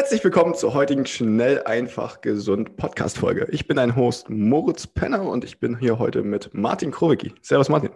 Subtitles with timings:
[0.00, 3.48] Herzlich willkommen zur heutigen Schnell, einfach, gesund Podcast-Folge.
[3.50, 7.34] Ich bin dein Host Moritz Penner und ich bin hier heute mit Martin Krowicki.
[7.42, 7.90] Servus Martin.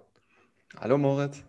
[0.78, 1.42] Hallo Moritz.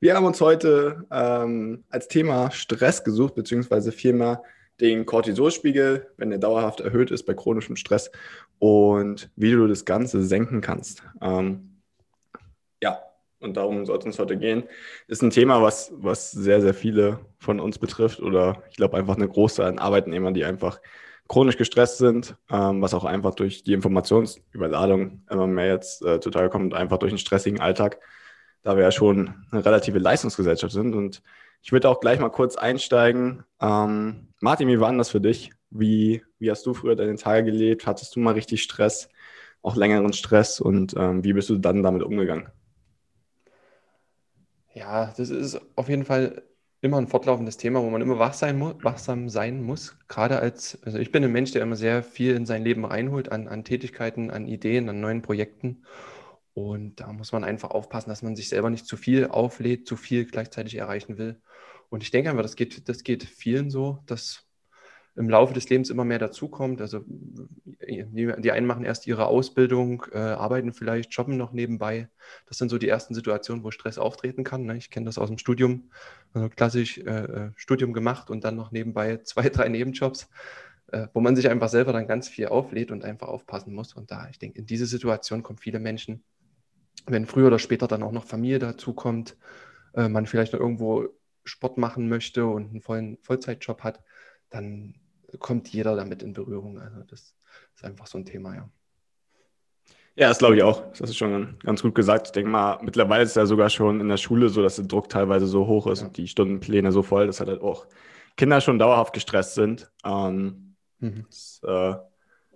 [0.00, 4.42] Wir haben uns heute ähm, als Thema Stress gesucht, beziehungsweise vielmehr
[4.78, 8.10] den Cortisolspiegel, wenn der dauerhaft erhöht ist bei chronischem Stress
[8.58, 11.02] und wie du das Ganze senken kannst.
[11.22, 11.80] Ähm,
[12.82, 13.00] ja,
[13.44, 14.64] und darum soll es uns heute gehen,
[15.06, 19.16] ist ein Thema, was, was sehr, sehr viele von uns betrifft oder ich glaube einfach
[19.16, 20.80] eine große an Arbeitnehmern, die einfach
[21.28, 26.50] chronisch gestresst sind, ähm, was auch einfach durch die Informationsüberladung immer mehr jetzt äh, total
[26.50, 28.00] kommt, einfach durch einen stressigen Alltag,
[28.62, 30.94] da wir ja schon eine relative Leistungsgesellschaft sind.
[30.94, 31.22] Und
[31.62, 33.44] ich würde auch gleich mal kurz einsteigen.
[33.60, 35.52] Ähm, Martin, wie war denn das für dich?
[35.70, 37.86] Wie, wie hast du früher deine Tage gelebt?
[37.86, 39.08] Hattest du mal richtig Stress,
[39.62, 42.48] auch längeren Stress und ähm, wie bist du dann damit umgegangen?
[44.74, 46.42] Ja, das ist auf jeden Fall
[46.80, 49.96] immer ein fortlaufendes Thema, wo man immer wach sein wachsam sein muss.
[50.08, 53.30] Gerade als, also ich bin ein Mensch, der immer sehr viel in sein Leben reinholt
[53.30, 55.84] an, an Tätigkeiten, an Ideen, an neuen Projekten.
[56.54, 59.96] Und da muss man einfach aufpassen, dass man sich selber nicht zu viel auflädt, zu
[59.96, 61.40] viel gleichzeitig erreichen will.
[61.88, 64.44] Und ich denke einfach, das geht, das geht vielen so, dass
[65.16, 66.80] im Laufe des Lebens immer mehr dazukommt.
[66.80, 72.08] Also die einen machen erst ihre Ausbildung, äh, arbeiten vielleicht, jobben noch nebenbei.
[72.46, 74.64] Das sind so die ersten Situationen, wo Stress auftreten kann.
[74.64, 74.76] Ne?
[74.76, 75.90] Ich kenne das aus dem Studium,
[76.32, 80.28] also klassisch äh, äh Studium gemacht und dann noch nebenbei zwei, drei Nebenjobs,
[80.88, 83.94] äh, wo man sich einfach selber dann ganz viel auflädt und einfach aufpassen muss.
[83.94, 86.24] Und da, ich denke, in diese Situation kommen viele Menschen,
[87.06, 89.36] wenn früher oder später dann auch noch Familie dazukommt,
[89.94, 91.08] äh, man vielleicht noch irgendwo
[91.44, 94.02] Sport machen möchte und einen vollen Vollzeitjob hat,
[94.50, 94.94] dann
[95.38, 96.78] kommt jeder damit in Berührung.
[96.78, 97.34] Also das
[97.74, 98.70] ist einfach so ein Thema, ja.
[100.16, 100.92] Ja, das glaube ich auch.
[100.92, 102.28] Das ist schon ganz gut gesagt.
[102.28, 104.84] Ich denke mal, mittlerweile ist es ja sogar schon in der Schule so, dass der
[104.84, 106.06] Druck teilweise so hoch ist ja.
[106.06, 107.86] und die Stundenpläne so voll, dass halt auch
[108.36, 109.90] Kinder schon dauerhaft gestresst sind.
[110.04, 111.26] Ähm, mhm.
[111.28, 111.94] Das äh,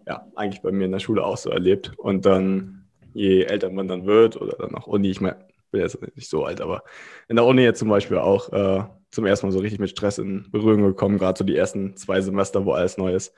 [0.08, 1.92] ja eigentlich bei mir in der Schule auch so erlebt.
[1.98, 5.38] Und dann, je älter man dann wird oder dann auch Uni, ich meine,
[5.70, 6.82] bin jetzt nicht so alt, aber
[7.28, 10.18] in der Uni jetzt zum Beispiel auch äh, zum ersten Mal so richtig mit Stress
[10.18, 13.34] in Berührung gekommen, gerade so die ersten zwei Semester, wo alles neu ist.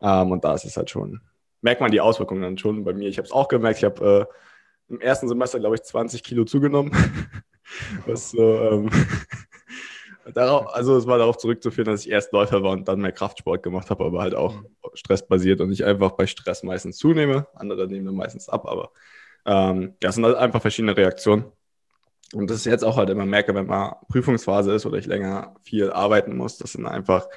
[0.00, 1.20] Ähm, und da ist es halt schon,
[1.60, 3.08] merkt man die Auswirkungen dann schon bei mir.
[3.08, 4.28] Ich habe es auch gemerkt, ich habe
[4.88, 6.92] äh, im ersten Semester, glaube ich, 20 Kilo zugenommen.
[8.06, 8.90] Was so, ähm,
[10.34, 13.62] darauf, also es war darauf zurückzuführen, dass ich erst Läufer war und dann mehr Kraftsport
[13.62, 14.54] gemacht habe, aber halt auch
[14.94, 17.46] stressbasiert und ich einfach bei Stress meistens zunehme.
[17.54, 18.90] Andere nehmen dann meistens ab, aber
[19.46, 21.44] ähm, ja, es sind halt einfach verschiedene Reaktionen.
[22.34, 25.54] Und das ist jetzt auch halt immer merke, wenn man Prüfungsphase ist oder ich länger
[25.62, 27.28] viel arbeiten muss, dass dann einfach,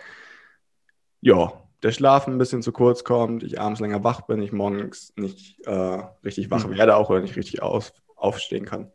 [1.22, 5.14] ja, der Schlaf ein bisschen zu kurz kommt, ich abends länger wach bin, ich morgens
[5.18, 6.78] nicht äh, richtig wach mhm.
[6.78, 8.92] werde auch oder nicht richtig auf, aufstehen kann.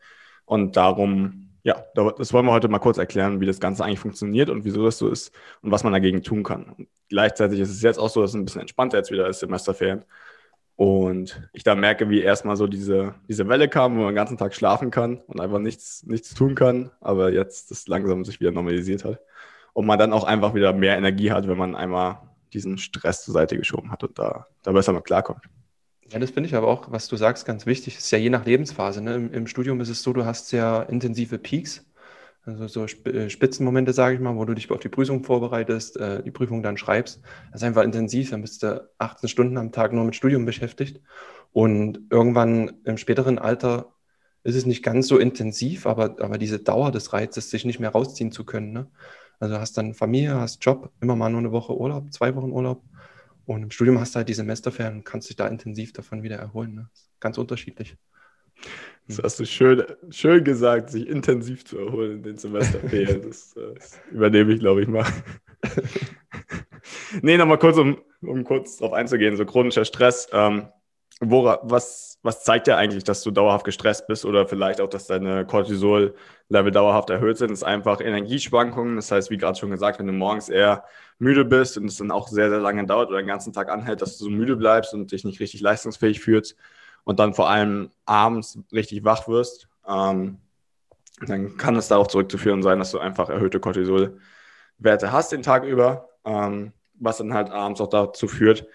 [0.46, 4.48] Und darum, ja, das wollen wir heute mal kurz erklären, wie das Ganze eigentlich funktioniert
[4.48, 6.64] und wieso das so ist und was man dagegen tun kann.
[6.64, 9.40] Und gleichzeitig ist es jetzt auch so, dass es ein bisschen entspannter jetzt wieder ist,
[9.40, 10.04] Semesterferien.
[10.78, 14.38] Und ich da merke, wie erstmal so diese, diese Welle kam, wo man den ganzen
[14.38, 18.52] Tag schlafen kann und einfach nichts, nichts tun kann, aber jetzt das langsam sich wieder
[18.52, 19.18] normalisiert hat.
[19.72, 22.18] Und man dann auch einfach wieder mehr Energie hat, wenn man einmal
[22.52, 25.46] diesen Stress zur Seite geschoben hat und da, da besser mit klarkommt.
[26.12, 27.96] Ja, das finde ich aber auch, was du sagst, ganz wichtig.
[27.96, 29.02] Das ist ja je nach Lebensphase.
[29.02, 29.16] Ne?
[29.16, 31.84] Im, Im, Studium ist es so, du hast sehr intensive Peaks
[32.48, 36.22] also so äh, Spitzenmomente, sage ich mal, wo du dich auf die Prüfung vorbereitest, äh,
[36.22, 37.20] die Prüfung dann schreibst.
[37.52, 41.02] Das ist einfach intensiv, dann bist du 18 Stunden am Tag nur mit Studium beschäftigt.
[41.52, 43.92] Und irgendwann im späteren Alter
[44.44, 47.90] ist es nicht ganz so intensiv, aber, aber diese Dauer des Reizes, sich nicht mehr
[47.90, 48.72] rausziehen zu können.
[48.72, 48.90] Ne?
[49.40, 52.82] Also hast dann Familie, hast Job, immer mal nur eine Woche Urlaub, zwei Wochen Urlaub.
[53.44, 56.36] Und im Studium hast du halt die Semesterferien und kannst dich da intensiv davon wieder
[56.36, 56.74] erholen.
[56.74, 56.90] Ne?
[57.20, 57.96] Ganz unterschiedlich.
[59.08, 63.22] Das hast du schön, schön gesagt, sich intensiv zu erholen in den Semesterferien.
[63.28, 65.06] Das, äh, das übernehme ich, glaube ich, mal.
[67.22, 70.28] nee, nochmal kurz, um, um kurz darauf einzugehen, so chronischer Stress.
[70.32, 70.68] Ähm,
[71.20, 75.06] wora, was, was zeigt dir eigentlich, dass du dauerhaft gestresst bist oder vielleicht auch, dass
[75.06, 77.50] deine Cortisol-Level dauerhaft erhöht sind?
[77.50, 78.96] Das ist einfach Energieschwankungen.
[78.96, 80.84] Das heißt, wie gerade schon gesagt, wenn du morgens eher
[81.18, 84.02] müde bist und es dann auch sehr, sehr lange dauert oder den ganzen Tag anhält,
[84.02, 86.56] dass du so müde bleibst und dich nicht richtig leistungsfähig fühlst
[87.08, 90.36] und dann vor allem abends richtig wach wirst, ähm,
[91.26, 94.20] dann kann es darauf zurückzuführen sein, dass du einfach erhöhte Cortisol
[94.76, 98.66] Werte hast den Tag über, ähm, was dann halt abends auch dazu führt,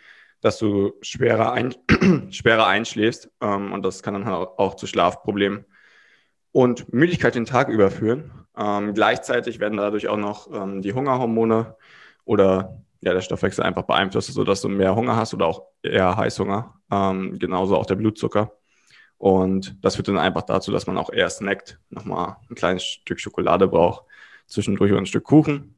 [0.41, 1.75] dass du schwerer, ein,
[2.31, 5.65] schwerer einschläfst ähm, und das kann dann halt auch zu Schlafproblemen
[6.51, 8.31] und Müdigkeit den Tag überführen.
[8.57, 11.75] Ähm, gleichzeitig werden dadurch auch noch ähm, die Hungerhormone
[12.25, 16.73] oder ja, der Stoffwechsel einfach beeinflusst, sodass du mehr Hunger hast oder auch eher Heißhunger.
[16.91, 18.53] Ähm, genauso auch der Blutzucker.
[19.17, 23.19] Und das führt dann einfach dazu, dass man auch eher snackt, nochmal ein kleines Stück
[23.19, 24.05] Schokolade braucht,
[24.47, 25.75] zwischendurch ein Stück Kuchen,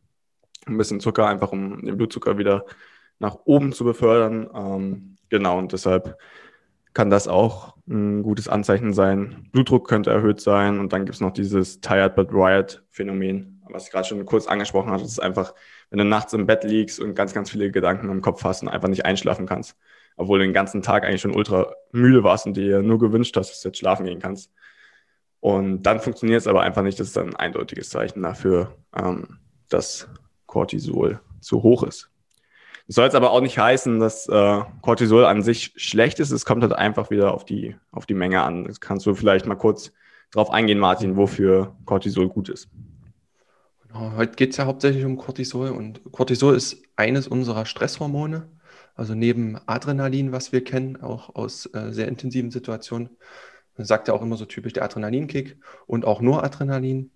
[0.66, 2.66] ein bisschen Zucker, einfach um den Blutzucker wieder
[3.20, 4.50] nach oben zu befördern.
[4.54, 6.18] Ähm, genau, und deshalb
[6.94, 9.50] kann das auch ein gutes Anzeichen sein.
[9.52, 13.86] Blutdruck könnte erhöht sein und dann gibt es noch dieses Tired but Wired Phänomen, was
[13.86, 15.04] ich gerade schon kurz angesprochen hatte.
[15.04, 15.54] Das ist einfach,
[15.90, 18.70] wenn du nachts im Bett liegst und ganz, ganz viele Gedanken im Kopf hast und
[18.70, 19.78] einfach nicht einschlafen kannst,
[20.18, 23.52] obwohl du den ganzen Tag eigentlich schon ultra müde warst und dir nur gewünscht hast,
[23.52, 24.52] dass du jetzt schlafen gehen kannst.
[25.40, 27.00] Und dann funktioniert es aber einfach nicht.
[27.00, 29.40] Das ist dann ein eindeutiges Zeichen dafür, ähm,
[29.70, 30.10] dass
[30.48, 32.10] Cortisol zu hoch ist.
[32.88, 36.32] Das soll jetzt aber auch nicht heißen, dass äh, Cortisol an sich schlecht ist.
[36.32, 38.66] Es kommt halt einfach wieder auf die, auf die Menge an.
[38.66, 39.92] Das kannst du vielleicht mal kurz
[40.32, 42.70] drauf eingehen, Martin, wofür Cortisol gut ist.
[43.98, 48.50] Heute geht es ja hauptsächlich um Cortisol und Cortisol ist eines unserer Stresshormone.
[48.94, 53.10] Also neben Adrenalin, was wir kennen, auch aus äh, sehr intensiven Situationen.
[53.78, 55.58] Man sagt ja auch immer so typisch der Adrenalinkick
[55.88, 57.12] und auch nur Adrenalin.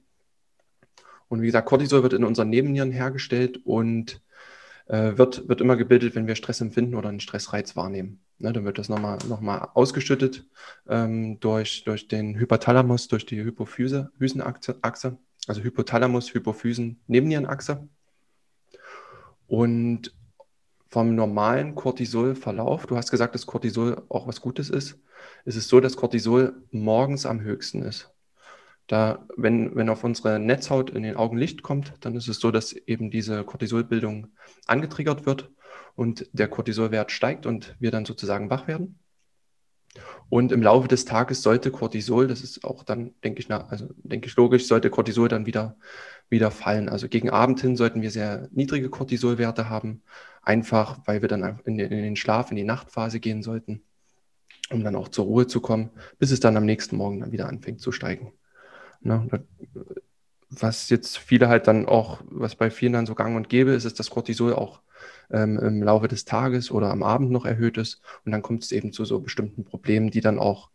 [1.27, 4.21] Und wie gesagt, Cortisol wird in unseren Nebennieren hergestellt und
[4.87, 8.21] äh, wird, wird immer gebildet, wenn wir Stress empfinden oder einen Stressreiz wahrnehmen.
[8.37, 10.47] Ne, dann wird das nochmal noch mal ausgeschüttet
[10.87, 17.87] ähm, durch, durch den Hypothalamus, durch die Hypophysenachse, also Hypothalamus, Hypophysen, Nebennierenachse.
[19.47, 20.13] Und
[20.89, 24.99] vom normalen Cortisolverlauf, du hast gesagt, dass Cortisol auch was Gutes ist,
[25.45, 28.13] ist es so, dass Cortisol morgens am höchsten ist.
[28.87, 32.49] Da, wenn, wenn auf unsere Netzhaut in den Augen Licht kommt, dann ist es so,
[32.51, 34.27] dass eben diese Cortisolbildung
[34.65, 35.51] angetriggert wird
[35.95, 38.99] und der Cortisolwert steigt und wir dann sozusagen wach werden.
[40.29, 43.89] Und im Laufe des Tages sollte Cortisol, das ist auch dann, denke ich, na, also
[43.97, 45.75] denke ich logisch, sollte Cortisol dann wieder,
[46.29, 46.87] wieder fallen.
[46.87, 50.03] Also gegen Abend hin sollten wir sehr niedrige Cortisolwerte haben,
[50.43, 53.81] einfach weil wir dann in den, in den Schlaf, in die Nachtphase gehen sollten,
[54.69, 55.89] um dann auch zur Ruhe zu kommen,
[56.19, 58.33] bis es dann am nächsten Morgen dann wieder anfängt zu steigen.
[59.01, 59.27] Ne?
[60.51, 63.85] Was jetzt viele halt dann auch, was bei vielen dann so gang und gäbe ist,
[63.85, 64.81] ist, dass Cortisol auch
[65.31, 68.01] ähm, im Laufe des Tages oder am Abend noch erhöht ist.
[68.25, 70.69] Und dann kommt es eben zu so bestimmten Problemen, die dann auch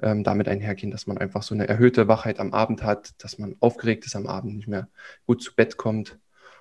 [0.00, 3.56] ähm, damit einhergehen, dass man einfach so eine erhöhte Wachheit am Abend hat, dass man
[3.60, 4.88] aufgeregt ist am Abend, nicht mehr
[5.26, 6.18] gut zu Bett kommt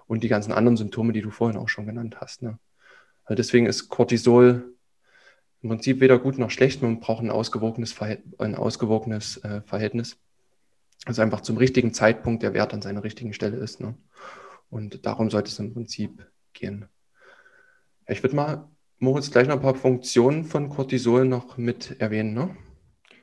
[0.08, 2.42] und die ganzen anderen Symptome, die du vorhin auch schon genannt hast.
[2.42, 2.58] Ne?
[3.26, 4.72] Also deswegen ist Cortisol
[5.62, 10.18] im Prinzip weder gut noch schlecht, man braucht ein ausgewogenes, Verhält ein ausgewogenes äh, Verhältnis
[11.06, 13.80] also einfach zum richtigen Zeitpunkt der Wert an seiner richtigen Stelle ist.
[13.80, 13.96] Ne?
[14.70, 16.90] Und darum sollte es im Prinzip gehen.
[18.08, 18.70] Ich würde mal,
[19.00, 22.34] Moritz, gleich noch ein paar Funktionen von Cortisol noch mit erwähnen.
[22.34, 22.56] Ne?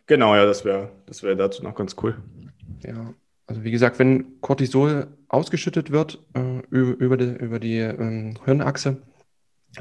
[0.07, 2.17] Genau, ja, das wäre das wär dazu noch ganz cool.
[2.85, 3.15] Ja,
[3.47, 9.03] also wie gesagt, wenn Cortisol ausgeschüttet wird äh, über, die, über die ähm, Hirnachse,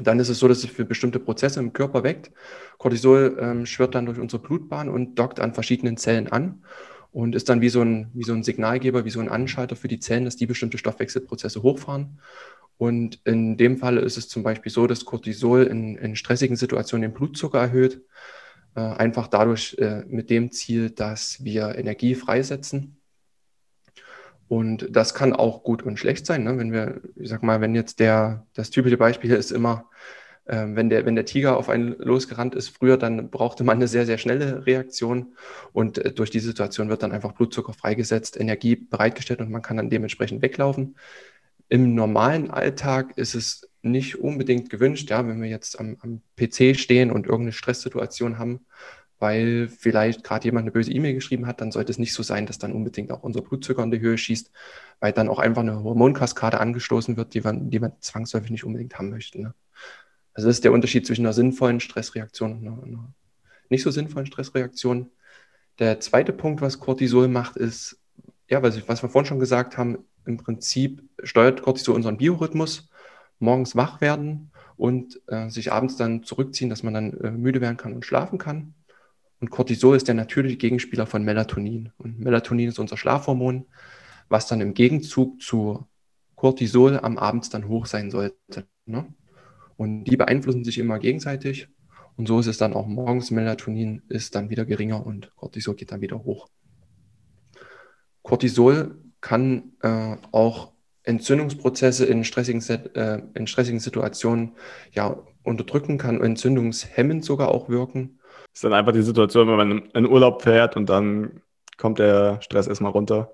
[0.00, 2.30] dann ist es so, dass es für bestimmte Prozesse im Körper weckt.
[2.78, 6.62] Cortisol ähm, schwirrt dann durch unsere Blutbahn und dockt an verschiedenen Zellen an
[7.10, 9.88] und ist dann wie so, ein, wie so ein Signalgeber, wie so ein Anschalter für
[9.88, 12.18] die Zellen, dass die bestimmte Stoffwechselprozesse hochfahren.
[12.82, 17.08] Und in dem Fall ist es zum Beispiel so, dass Cortisol in, in stressigen Situationen
[17.08, 18.02] den Blutzucker erhöht,
[18.74, 22.96] äh, einfach dadurch äh, mit dem Ziel, dass wir Energie freisetzen.
[24.48, 26.42] Und das kann auch gut und schlecht sein.
[26.42, 26.58] Ne?
[26.58, 29.88] Wenn wir, ich sag mal, wenn jetzt der, das typische Beispiel ist immer,
[30.48, 33.86] ähm, wenn, der, wenn der Tiger auf einen losgerannt ist früher, dann brauchte man eine
[33.86, 35.36] sehr, sehr schnelle Reaktion
[35.72, 39.76] und äh, durch die Situation wird dann einfach Blutzucker freigesetzt, Energie bereitgestellt und man kann
[39.76, 40.96] dann dementsprechend weglaufen.
[41.72, 46.76] Im normalen Alltag ist es nicht unbedingt gewünscht, ja, wenn wir jetzt am, am PC
[46.76, 48.66] stehen und irgendeine Stresssituation haben,
[49.18, 52.44] weil vielleicht gerade jemand eine böse E-Mail geschrieben hat, dann sollte es nicht so sein,
[52.44, 54.50] dass dann unbedingt auch unser Blutzucker in die Höhe schießt,
[55.00, 58.98] weil dann auch einfach eine Hormonkaskade angestoßen wird, die wir, die wir zwangsläufig nicht unbedingt
[58.98, 59.40] haben möchten.
[59.40, 59.54] Ne?
[60.34, 63.14] Also das ist der Unterschied zwischen einer sinnvollen Stressreaktion und einer, einer
[63.70, 65.10] nicht so sinnvollen Stressreaktion.
[65.78, 67.98] Der zweite Punkt, was Cortisol macht, ist,
[68.50, 72.88] ja, was, was wir vorhin schon gesagt haben, im Prinzip steuert Cortisol unseren Biorhythmus,
[73.38, 77.76] morgens wach werden und äh, sich abends dann zurückziehen, dass man dann äh, müde werden
[77.76, 78.74] kann und schlafen kann.
[79.40, 81.90] Und Cortisol ist der natürliche Gegenspieler von Melatonin.
[81.98, 83.66] Und Melatonin ist unser Schlafhormon,
[84.28, 85.86] was dann im Gegenzug zu
[86.36, 88.66] Cortisol am Abend dann hoch sein sollte.
[88.86, 89.12] Ne?
[89.76, 91.68] Und die beeinflussen sich immer gegenseitig.
[92.16, 93.30] Und so ist es dann auch morgens.
[93.30, 96.48] Melatonin ist dann wieder geringer und Cortisol geht dann wieder hoch.
[98.22, 100.72] Cortisol kann äh, auch
[101.04, 102.62] Entzündungsprozesse in stressigen,
[102.94, 104.52] äh, in stressigen Situationen
[104.92, 108.18] ja, unterdrücken kann, entzündungshemmend sogar auch wirken.
[108.52, 111.40] Das ist dann einfach die Situation, wenn man in Urlaub fährt und dann
[111.78, 113.32] kommt der Stress erstmal runter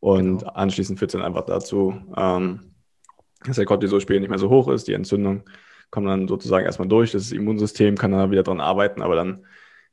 [0.00, 0.52] und genau.
[0.52, 2.72] anschließend führt es dann einfach dazu, ähm,
[3.44, 5.42] dass der Cortisolspiegel nicht mehr so hoch ist, die Entzündung
[5.90, 9.44] kommt dann sozusagen erstmal durch, das Immunsystem kann dann wieder dran arbeiten, aber dann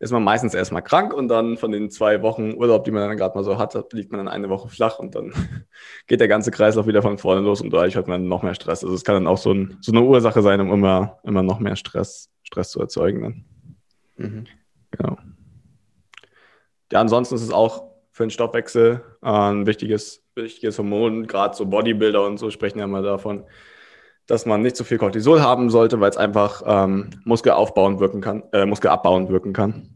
[0.04, 3.18] ist man meistens erstmal krank und dann von den zwei Wochen Urlaub, die man dann
[3.18, 5.34] gerade mal so hat, liegt man dann eine Woche flach und dann
[6.08, 8.84] geht der ganze Kreislauf wieder von vorne los und dadurch hat man noch mehr Stress.
[8.84, 11.60] Also es kann dann auch so, ein, so eine Ursache sein, um immer, immer noch
[11.60, 13.22] mehr Stress, Stress zu erzeugen.
[13.22, 13.46] Dann.
[14.18, 14.46] Mhm.
[14.92, 15.18] Genau.
[16.92, 21.28] Ja, ansonsten ist es auch für den Stoffwechsel äh, ein wichtiges, wichtiges Hormon.
[21.28, 23.46] Gerade so Bodybuilder und so sprechen ja mal davon,
[24.28, 28.22] dass man nicht zu so viel Cortisol haben sollte, weil es einfach ähm, muskelaufbauend wirken
[28.22, 29.93] kann, äh, muskelabbauend wirken kann.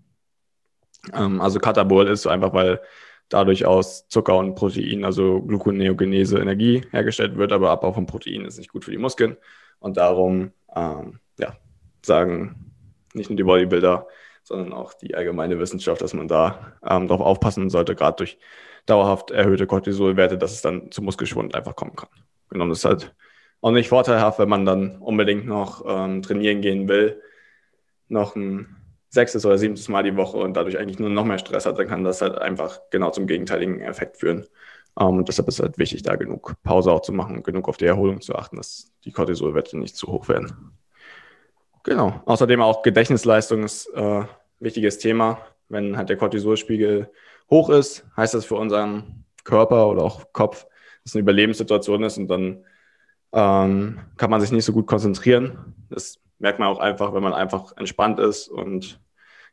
[1.13, 2.81] Ähm, also Katabol ist einfach, weil
[3.29, 8.57] dadurch aus Zucker und Protein, also Gluconeogenese, Energie hergestellt wird, aber Abbau von Protein ist
[8.57, 9.37] nicht gut für die Muskeln.
[9.79, 11.57] Und darum ähm, ja,
[12.05, 12.73] sagen
[13.13, 14.07] nicht nur die Bodybuilder,
[14.43, 18.37] sondern auch die allgemeine Wissenschaft, dass man da ähm, darauf aufpassen sollte, gerade durch
[18.85, 22.09] dauerhaft erhöhte Cortisolwerte, dass es dann zu Muskelschwund einfach kommen kann.
[22.49, 23.13] Genau, das ist halt
[23.59, 27.21] auch nicht vorteilhaft, wenn man dann unbedingt noch ähm, trainieren gehen will,
[28.07, 28.76] noch ein
[29.09, 31.87] sechstes oder siebtes Mal die Woche und dadurch eigentlich nur noch mehr Stress hat, dann
[31.87, 34.45] kann das halt einfach genau zum gegenteiligen Effekt führen.
[34.99, 37.77] Ähm, und deshalb ist es halt wichtig, da genug Pause auch zu machen, genug auf
[37.77, 40.73] die Erholung zu achten, dass die Cortisolwerte nicht zu hoch werden.
[41.83, 42.21] Genau.
[42.25, 44.23] Außerdem auch Gedächtnisleistung ist äh,
[44.59, 45.39] wichtiges Thema.
[45.69, 47.09] Wenn halt der Cortisolspiegel
[47.49, 52.17] hoch ist, heißt das für unseren Körper oder auch Kopf, dass es eine Überlebenssituation ist
[52.17, 52.65] und dann
[53.31, 55.75] ähm, kann man sich nicht so gut konzentrieren.
[55.89, 58.99] Das merkt man auch einfach, wenn man einfach entspannt ist und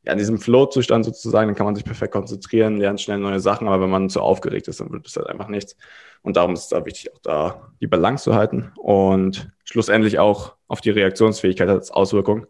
[0.04, 3.66] ja, in diesem Flow-Zustand sozusagen, dann kann man sich perfekt konzentrieren, lernt schnell neue Sachen,
[3.66, 5.76] aber wenn man zu aufgeregt ist, dann wird es halt einfach nichts.
[6.22, 10.56] Und darum ist es da wichtig, auch da die Balance zu halten und schlussendlich auch
[10.68, 12.46] auf die Reaktionsfähigkeit als Auswirkung.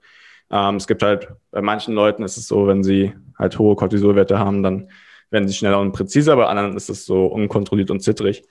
[0.51, 4.39] Ähm, es gibt halt, bei manchen Leuten ist es so, wenn sie halt hohe Cortisolwerte
[4.39, 4.91] haben, dann
[5.31, 8.45] werden sie schneller und präziser, bei anderen ist es so unkontrolliert und zittrig.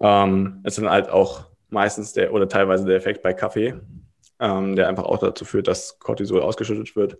[0.00, 3.74] Ähm, es sind halt auch meistens der oder teilweise der Effekt bei Kaffee,
[4.42, 7.18] ähm, der einfach auch dazu führt, dass Cortisol ausgeschüttet wird.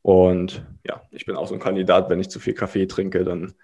[0.00, 3.54] Und ja, ich bin auch so ein Kandidat, wenn ich zu viel Kaffee trinke, dann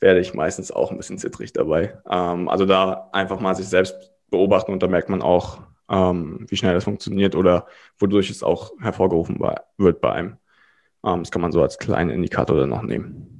[0.00, 1.98] werde ich meistens auch ein bisschen zittrig dabei.
[2.10, 6.56] Ähm, also da einfach mal sich selbst beobachten und da merkt man auch, ähm, wie
[6.56, 7.66] schnell das funktioniert oder
[7.98, 9.40] wodurch es auch hervorgerufen
[9.78, 10.36] wird bei einem.
[11.04, 13.39] Ähm, das kann man so als kleinen Indikator dann noch nehmen.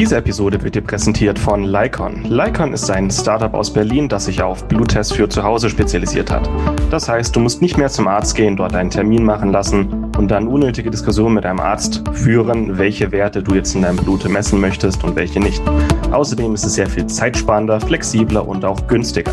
[0.00, 2.24] Diese Episode wird dir präsentiert von Lycon.
[2.24, 6.48] Lycon ist ein Startup aus Berlin, das sich auf Bluttests für zu Hause spezialisiert hat.
[6.90, 10.30] Das heißt, du musst nicht mehr zum Arzt gehen, dort einen Termin machen lassen und
[10.30, 14.58] dann unnötige Diskussionen mit deinem Arzt führen, welche Werte du jetzt in deinem Blut messen
[14.58, 15.62] möchtest und welche nicht.
[16.10, 19.32] Außerdem ist es sehr viel zeitsparender, flexibler und auch günstiger.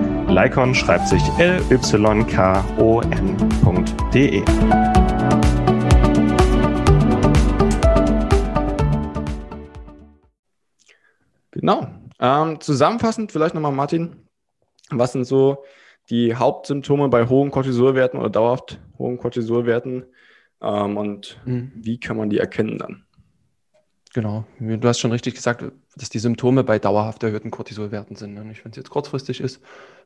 [0.31, 1.91] Lycon schreibt sich L-Y-K-O-N.de.
[11.51, 11.87] Genau.
[12.19, 14.15] Ähm, zusammenfassend vielleicht nochmal, Martin,
[14.89, 15.65] was sind so
[16.09, 20.05] die Hauptsymptome bei hohen Cortisolwerten oder dauerhaft hohen Cortisolwerten
[20.61, 21.73] ähm, und mhm.
[21.75, 23.03] wie kann man die erkennen dann?
[24.13, 25.63] Genau, du hast schon richtig gesagt,
[25.95, 28.37] dass die Symptome bei dauerhaft erhöhten Cortisolwerten sind.
[28.37, 29.61] Und wenn es jetzt kurzfristig ist,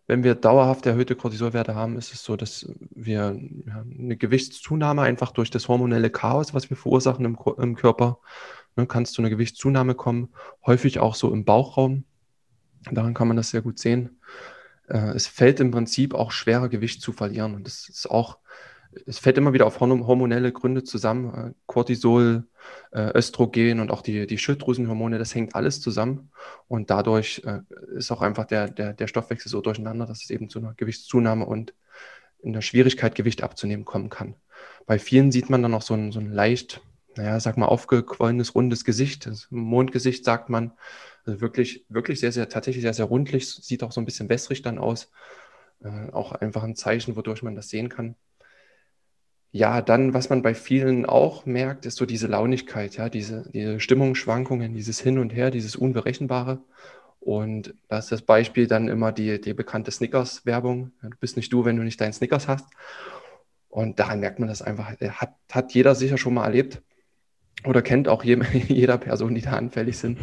[0.08, 5.32] wenn wir dauerhaft erhöhte Cortisolwerte haben, ist es so, dass wir ja, eine Gewichtszunahme einfach
[5.32, 8.20] durch das hormonelle Chaos, was wir verursachen im, im Körper,
[8.76, 10.30] ne, kann es zu einer Gewichtszunahme kommen,
[10.66, 12.06] häufig auch so im Bauchraum.
[12.92, 14.20] Daran kann man das sehr gut sehen.
[14.90, 17.56] äh, es fällt im Prinzip auch schwerer, Gewicht zu verlieren.
[17.56, 18.38] Und das ist auch,
[19.06, 21.34] es fällt immer wieder auf hormonelle Gründe zusammen.
[21.34, 22.48] Äh, Cortisol,
[22.92, 26.32] äh, Östrogen und auch die, die Schilddrüsenhormone, das hängt alles zusammen.
[26.68, 27.60] Und dadurch äh,
[27.96, 31.46] ist auch einfach der, der, der Stoffwechsel so durcheinander, dass es eben zu einer Gewichtszunahme
[31.46, 31.74] und
[32.42, 34.36] in der Schwierigkeit, Gewicht abzunehmen, kommen kann.
[34.86, 36.82] Bei vielen sieht man dann auch so ein, so ein leicht,
[37.16, 39.26] naja, sag mal, aufgequollenes, rundes Gesicht.
[39.26, 40.74] Das Mondgesicht sagt man.
[41.26, 43.50] Also wirklich, wirklich sehr, sehr, tatsächlich sehr, sehr rundlich.
[43.50, 45.10] Sieht auch so ein bisschen wässrig dann aus.
[45.84, 48.16] Äh, auch einfach ein Zeichen, wodurch man das sehen kann.
[49.56, 53.80] Ja, dann, was man bei vielen auch merkt, ist so diese Launigkeit, ja, diese, diese
[53.80, 56.60] Stimmungsschwankungen, dieses Hin und Her, dieses Unberechenbare.
[57.22, 60.92] Und da ist das Beispiel dann immer die, die bekannte Snickers-Werbung.
[61.02, 62.68] Du bist nicht du, wenn du nicht deinen Snickers hast.
[63.70, 64.90] Und daran merkt man das einfach.
[65.00, 66.82] Hat, hat jeder sicher schon mal erlebt
[67.64, 70.20] oder kennt auch jeder Person, die da anfällig sind.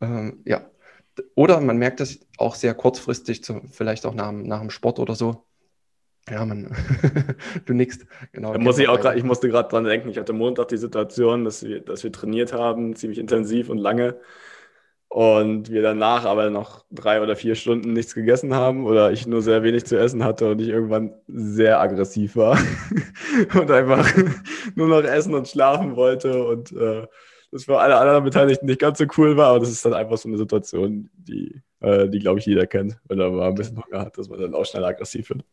[0.00, 0.70] Ähm, ja.
[1.34, 5.16] Oder man merkt das auch sehr kurzfristig, zu, vielleicht auch nach, nach dem Sport oder
[5.16, 5.44] so.
[6.30, 6.74] Ja, man,
[7.66, 8.06] du nickst.
[8.32, 8.52] Genau.
[8.52, 11.44] Da muss ich, auch grad, ich musste gerade dran denken, ich hatte Montag die Situation,
[11.44, 14.16] dass wir, dass wir trainiert haben, ziemlich intensiv und lange
[15.14, 19.42] und wir danach aber noch drei oder vier Stunden nichts gegessen haben oder ich nur
[19.42, 22.58] sehr wenig zu essen hatte und ich irgendwann sehr aggressiv war
[23.54, 24.12] und einfach
[24.74, 27.06] nur noch essen und schlafen wollte und äh,
[27.52, 30.18] das für alle anderen Beteiligten nicht ganz so cool war, aber das ist dann einfach
[30.18, 33.80] so eine Situation, die, äh, die glaube ich, jeder kennt, wenn er mal ein bisschen
[33.84, 35.44] Hunger hat, dass man dann auch schnell aggressiv wird.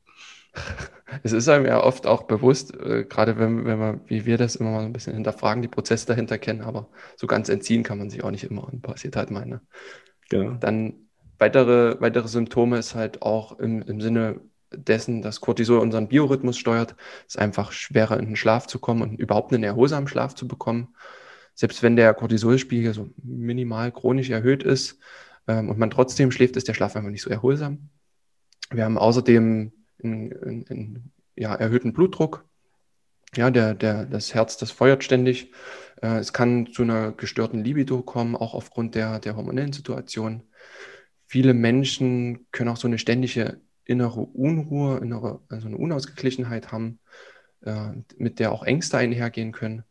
[1.24, 4.56] Es ist einem ja oft auch bewusst, äh, gerade wenn, wenn man, wie wir das
[4.56, 7.98] immer mal so ein bisschen hinterfragen, die Prozesse dahinter kennen, aber so ganz entziehen kann
[7.98, 9.46] man sich auch nicht immer und passiert halt mal.
[9.46, 9.60] Ne?
[10.30, 10.52] Genau.
[10.52, 14.40] Dann weitere, weitere Symptome ist halt auch im, im Sinne
[14.74, 16.96] dessen, dass Cortisol unseren Biorhythmus steuert,
[17.28, 20.96] ist einfach schwerer in den Schlaf zu kommen und überhaupt einen erholsamen Schlaf zu bekommen.
[21.54, 25.00] Selbst wenn der Cortisolspiegel so minimal chronisch erhöht ist
[25.48, 27.90] ähm, und man trotzdem schläft, ist der Schlaf einfach nicht so erholsam.
[28.72, 32.46] Wir haben außerdem einen, einen ja, erhöhten Blutdruck.
[33.36, 35.52] Ja, der, der, das Herz, das feuert ständig.
[36.02, 40.44] Äh, es kann zu einer gestörten Libido kommen, auch aufgrund der, der hormonellen Situation.
[41.28, 47.00] Viele Menschen können auch so eine ständige innere Unruhe, innere, also eine Unausgeglichenheit haben,
[47.62, 49.84] äh, mit der auch Ängste einhergehen können.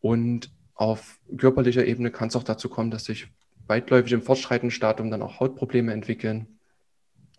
[0.00, 3.26] Und auf körperlicher Ebene kann es auch dazu kommen, dass sich
[3.66, 6.57] weitläufig im fortschreitenden Stadium dann auch Hautprobleme entwickeln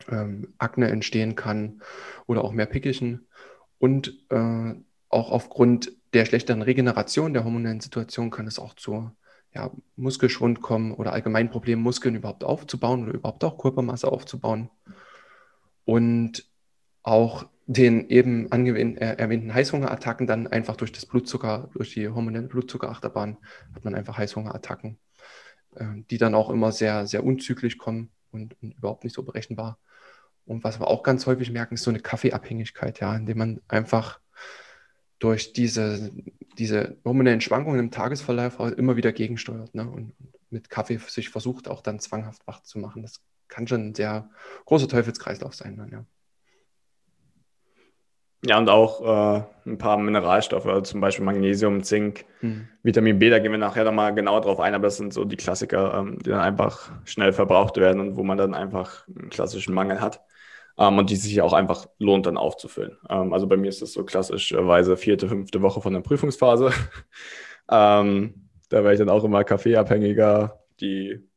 [0.09, 1.81] ähm, Akne entstehen kann
[2.25, 3.27] oder auch mehr Pickelchen.
[3.77, 4.73] Und äh,
[5.09, 9.11] auch aufgrund der schlechteren Regeneration der hormonellen Situation kann es auch zu
[9.53, 14.69] ja, Muskelschwund kommen oder allgemein Problemen, Muskeln überhaupt aufzubauen oder überhaupt auch Körpermasse aufzubauen.
[15.85, 16.47] Und
[17.01, 23.37] auch den eben äh, erwähnten Heißhungerattacken dann einfach durch das Blutzucker, durch die hormonelle Blutzuckerachterbahn
[23.75, 24.97] hat man einfach Heißhungerattacken,
[25.75, 29.79] äh, die dann auch immer sehr, sehr unzüglich kommen und, und überhaupt nicht so berechenbar.
[30.49, 34.19] Und was wir auch ganz häufig merken, ist so eine Kaffeeabhängigkeit, ja, indem man einfach
[35.19, 36.11] durch diese,
[36.57, 39.87] diese hormonellen Schwankungen im Tagesverlauf immer wieder gegensteuert ne?
[39.87, 40.13] und
[40.49, 43.03] mit Kaffee sich versucht, auch dann zwanghaft wach zu machen.
[43.03, 44.27] Das kann schon ein sehr
[44.65, 45.77] großer Teufelskreislauf sein.
[45.77, 46.05] Dann, ja.
[48.43, 52.69] Ja, und auch äh, ein paar Mineralstoffe, also zum Beispiel Magnesium, Zink, hm.
[52.81, 55.37] Vitamin B, da gehen wir nachher nochmal genauer drauf ein, aber das sind so die
[55.37, 59.75] Klassiker, ähm, die dann einfach schnell verbraucht werden und wo man dann einfach einen klassischen
[59.75, 60.21] Mangel hat
[60.79, 62.97] ähm, und die sich auch einfach lohnt, dann aufzufüllen.
[63.09, 66.71] Ähm, also bei mir ist das so klassischerweise vierte, fünfte Woche von der Prüfungsphase.
[67.69, 71.27] ähm, da werde ich dann auch immer kaffeeabhängiger, die,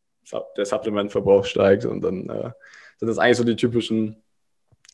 [0.56, 2.52] der Supplementverbrauch steigt und dann äh,
[2.98, 4.22] sind das eigentlich so die typischen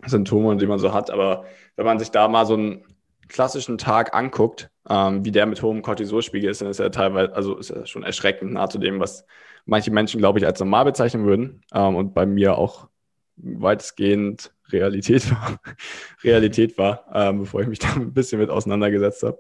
[0.07, 1.11] Symptome, die man so hat.
[1.11, 1.45] Aber
[1.77, 2.85] wenn man sich da mal so einen
[3.29, 7.57] klassischen Tag anguckt, ähm, wie der mit hohem Cortisolspiegel ist, dann ist er teilweise, also
[7.59, 9.27] ist er schon erschreckend nah zu dem, was
[9.67, 11.61] manche Menschen, glaube ich, als normal bezeichnen würden.
[11.75, 12.89] Ähm, und bei mir auch
[13.43, 15.61] weitestgehend Realität war,
[16.23, 19.39] Realität war ähm, bevor ich mich da ein bisschen mit auseinandergesetzt habe.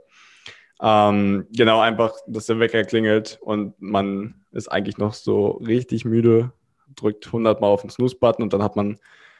[0.80, 6.52] Ähm, genau, einfach, dass der Wecker klingelt und man ist eigentlich noch so richtig müde,
[6.94, 8.98] drückt 100 Mal auf den Snooze-Button und dann hat man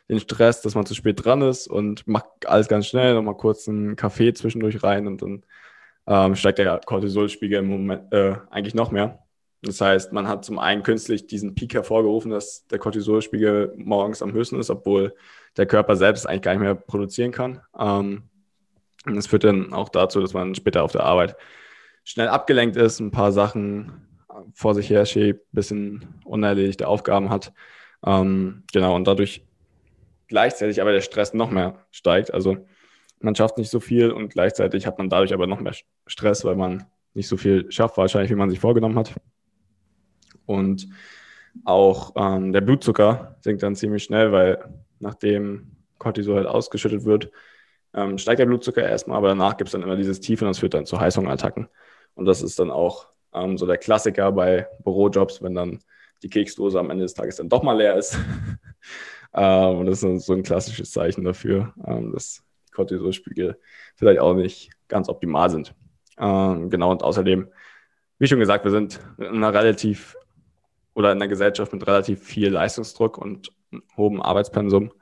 [0.09, 3.69] den Stress, dass man zu spät dran ist und macht alles ganz schnell, nochmal kurz
[3.69, 5.45] einen Kaffee zwischendurch rein und dann
[6.07, 9.23] ähm, steigt der Cortisolspiegel im Moment äh, eigentlich noch mehr.
[9.63, 14.33] Das heißt, man hat zum einen künstlich diesen Peak hervorgerufen, dass der Cortisolspiegel morgens am
[14.33, 15.15] höchsten ist, obwohl
[15.57, 17.61] der Körper selbst eigentlich gar nicht mehr produzieren kann.
[17.79, 18.25] Ähm,
[19.05, 21.37] und das führt dann auch dazu, dass man später auf der Arbeit
[22.05, 24.07] schnell abgelenkt ist, ein paar Sachen
[24.55, 27.53] vor sich her schiebt, ein bisschen unerledigte Aufgaben hat.
[28.07, 29.45] Ähm, genau, und dadurch
[30.29, 32.33] gleichzeitig aber der Stress noch mehr steigt.
[32.33, 32.59] Also
[33.21, 35.75] man schafft nicht so viel und gleichzeitig hat man dadurch aber noch mehr
[36.07, 39.15] Stress, weil man nicht so viel schafft, wahrscheinlich, wie man sich vorgenommen hat.
[40.49, 40.89] Und
[41.65, 44.59] auch ähm, der Blutzucker sinkt dann ziemlich schnell, weil
[44.99, 47.31] nachdem Cortisol halt ausgeschüttet wird,
[47.95, 50.59] ähm, steigt der Blutzucker erstmal, aber danach gibt es dann immer dieses Tief und das
[50.59, 51.69] führt dann zu Heißhungerattacken.
[52.15, 55.81] Und das ist dann auch ähm, so der Klassiker bei Bürojobs, wenn dann
[56.23, 58.19] die Keksdose am Ende des Tages dann doch mal leer ist.
[59.35, 63.59] ähm, und das ist so ein klassisches Zeichen dafür, ähm, dass Cortisolspiegel
[63.97, 65.75] vielleicht auch nicht ganz optimal sind.
[66.19, 67.49] Ähm, genau, und außerdem,
[68.19, 70.17] wie schon gesagt, wir sind in einer relativ
[70.99, 73.53] oder in einer Gesellschaft mit relativ viel Leistungsdruck und
[73.97, 74.93] hohem Arbeitspensum.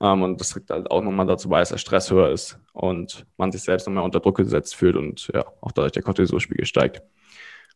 [0.00, 3.26] Ähm, und das trägt halt auch nochmal dazu bei, dass der Stress höher ist und
[3.36, 7.02] man sich selbst nochmal unter Druck gesetzt fühlt und ja, auch dadurch der Cortisolspiegel steigt.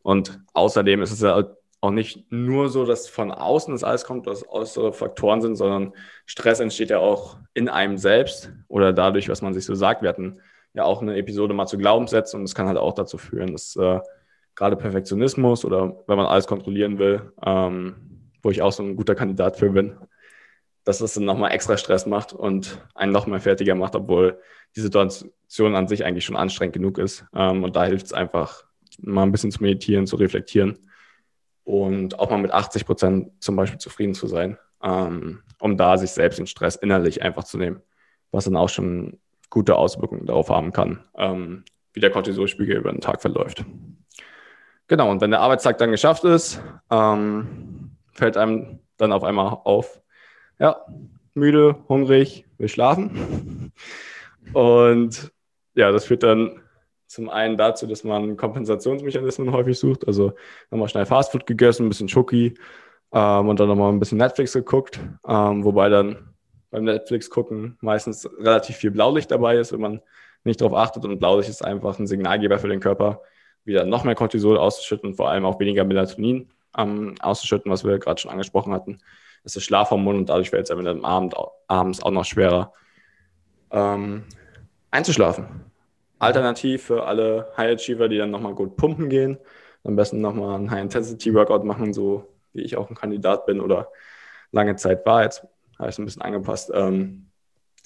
[0.03, 1.43] Und außerdem ist es ja
[1.81, 5.95] auch nicht nur so, dass von außen das alles kommt, dass äußere Faktoren sind, sondern
[6.27, 10.01] Stress entsteht ja auch in einem selbst oder dadurch, was man sich so sagt.
[10.01, 10.41] Wir hatten
[10.75, 13.75] ja auch eine Episode mal zu Glaubenssätzen und es kann halt auch dazu führen, dass
[13.75, 13.99] äh,
[14.57, 17.97] gerade Perfektionismus oder wenn man alles kontrollieren will, ähm,
[18.43, 19.97] wo ich auch so ein guter Kandidat für bin,
[20.85, 24.39] dass das dann nochmal extra Stress macht und einen noch mehr fertiger macht, obwohl
[24.77, 27.25] die Situation an sich eigentlich schon anstrengend genug ist.
[27.35, 28.65] Ähm, und da hilft es einfach,
[29.01, 30.79] mal ein bisschen zu meditieren, zu reflektieren
[31.65, 36.11] und auch mal mit 80 Prozent zum Beispiel zufrieden zu sein, ähm, um da sich
[36.11, 37.81] selbst den Stress innerlich einfach zu nehmen,
[38.31, 39.19] was dann auch schon
[39.51, 43.65] gute Auswirkungen darauf haben kann, ähm, wie der Cortisolspiegel über den Tag verläuft.
[44.87, 50.01] Genau, und wenn der Arbeitstag dann geschafft ist, ähm, fällt einem dann auf einmal auf,
[50.59, 50.77] ja,
[51.35, 53.73] müde, hungrig, will schlafen.
[54.53, 55.33] Und
[55.75, 56.61] ja, das führt dann
[57.07, 60.07] zum einen dazu, dass man Kompensationsmechanismen häufig sucht.
[60.07, 60.33] Also
[60.71, 62.55] nochmal schnell Fastfood gegessen, ein bisschen Schoki
[63.13, 65.01] ähm, und dann nochmal ein bisschen Netflix geguckt.
[65.27, 66.35] Ähm, wobei dann
[66.71, 70.01] beim Netflix gucken meistens relativ viel Blaulicht dabei ist, wenn man
[70.43, 71.05] nicht darauf achtet.
[71.05, 73.23] Und Blaulicht ist einfach ein Signalgeber für den Körper,
[73.65, 77.99] wieder noch mehr Cortisol auszuschütten und vor allem auch weniger Melatonin ähm, auszuschütten, was wir
[77.99, 78.99] gerade schon angesprochen hatten.
[79.43, 81.35] Das ist Schlafhormon und dadurch fällt es einem Abend,
[81.69, 82.73] abends auch noch schwerer
[83.71, 84.25] ähm,
[84.91, 85.65] einzuschlafen.
[86.19, 89.39] Alternativ für alle High Achiever, die dann nochmal gut pumpen gehen,
[89.83, 93.89] am besten nochmal einen High-Intensity-Workout machen, so wie ich auch ein Kandidat bin oder
[94.53, 95.25] lange Zeit war.
[95.25, 95.47] Jetzt
[95.79, 96.71] habe ich es ein bisschen angepasst.
[96.73, 97.27] Ähm,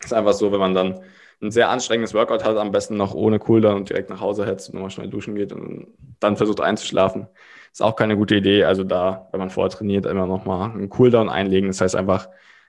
[0.01, 1.01] ist einfach so, wenn man dann
[1.41, 4.69] ein sehr anstrengendes Workout hat, am besten noch ohne Cooldown und direkt nach Hause hetzt
[4.69, 5.87] und nochmal schnell duschen geht und
[6.21, 7.29] dann versucht einzuschlafen.
[7.73, 8.65] Ist auch keine gute Idee.
[8.65, 11.69] Also da, wenn man vorher trainiert, immer nochmal einen Cooldown einlegen.
[11.69, 12.29] Das heißt einfach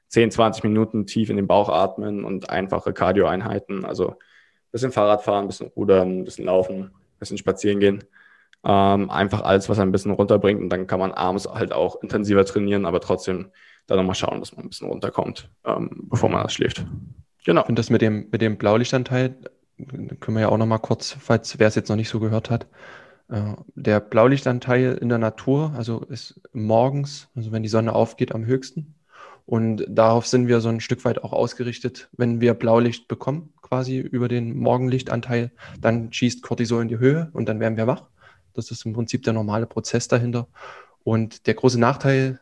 [0.09, 3.85] 10, 20 Minuten tief in den Bauch atmen und einfache Cardio-Einheiten.
[3.85, 4.15] Also ein
[4.71, 8.03] bisschen Fahrrad fahren, ein bisschen rudern, ein bisschen laufen, ein bisschen spazieren gehen.
[8.63, 10.61] Ähm, einfach alles, was ein bisschen runterbringt.
[10.61, 13.51] Und dann kann man abends halt auch intensiver trainieren, aber trotzdem
[13.87, 16.85] da nochmal schauen, dass man ein bisschen runterkommt, ähm, bevor man das schläft.
[17.45, 17.65] Genau.
[17.65, 19.35] Und das mit dem, mit dem Blaulichtanteil,
[20.19, 22.49] können wir ja auch noch mal kurz, falls wer es jetzt noch nicht so gehört
[22.49, 22.67] hat,
[23.29, 28.45] äh, der Blaulichtanteil in der Natur, also ist morgens, also wenn die Sonne aufgeht, am
[28.45, 28.95] höchsten.
[29.45, 32.09] Und darauf sind wir so ein Stück weit auch ausgerichtet.
[32.11, 37.49] Wenn wir Blaulicht bekommen, quasi über den Morgenlichtanteil, dann schießt Cortisol in die Höhe und
[37.49, 38.03] dann werden wir wach.
[38.53, 40.47] Das ist im Prinzip der normale Prozess dahinter.
[41.03, 42.39] Und der große Nachteil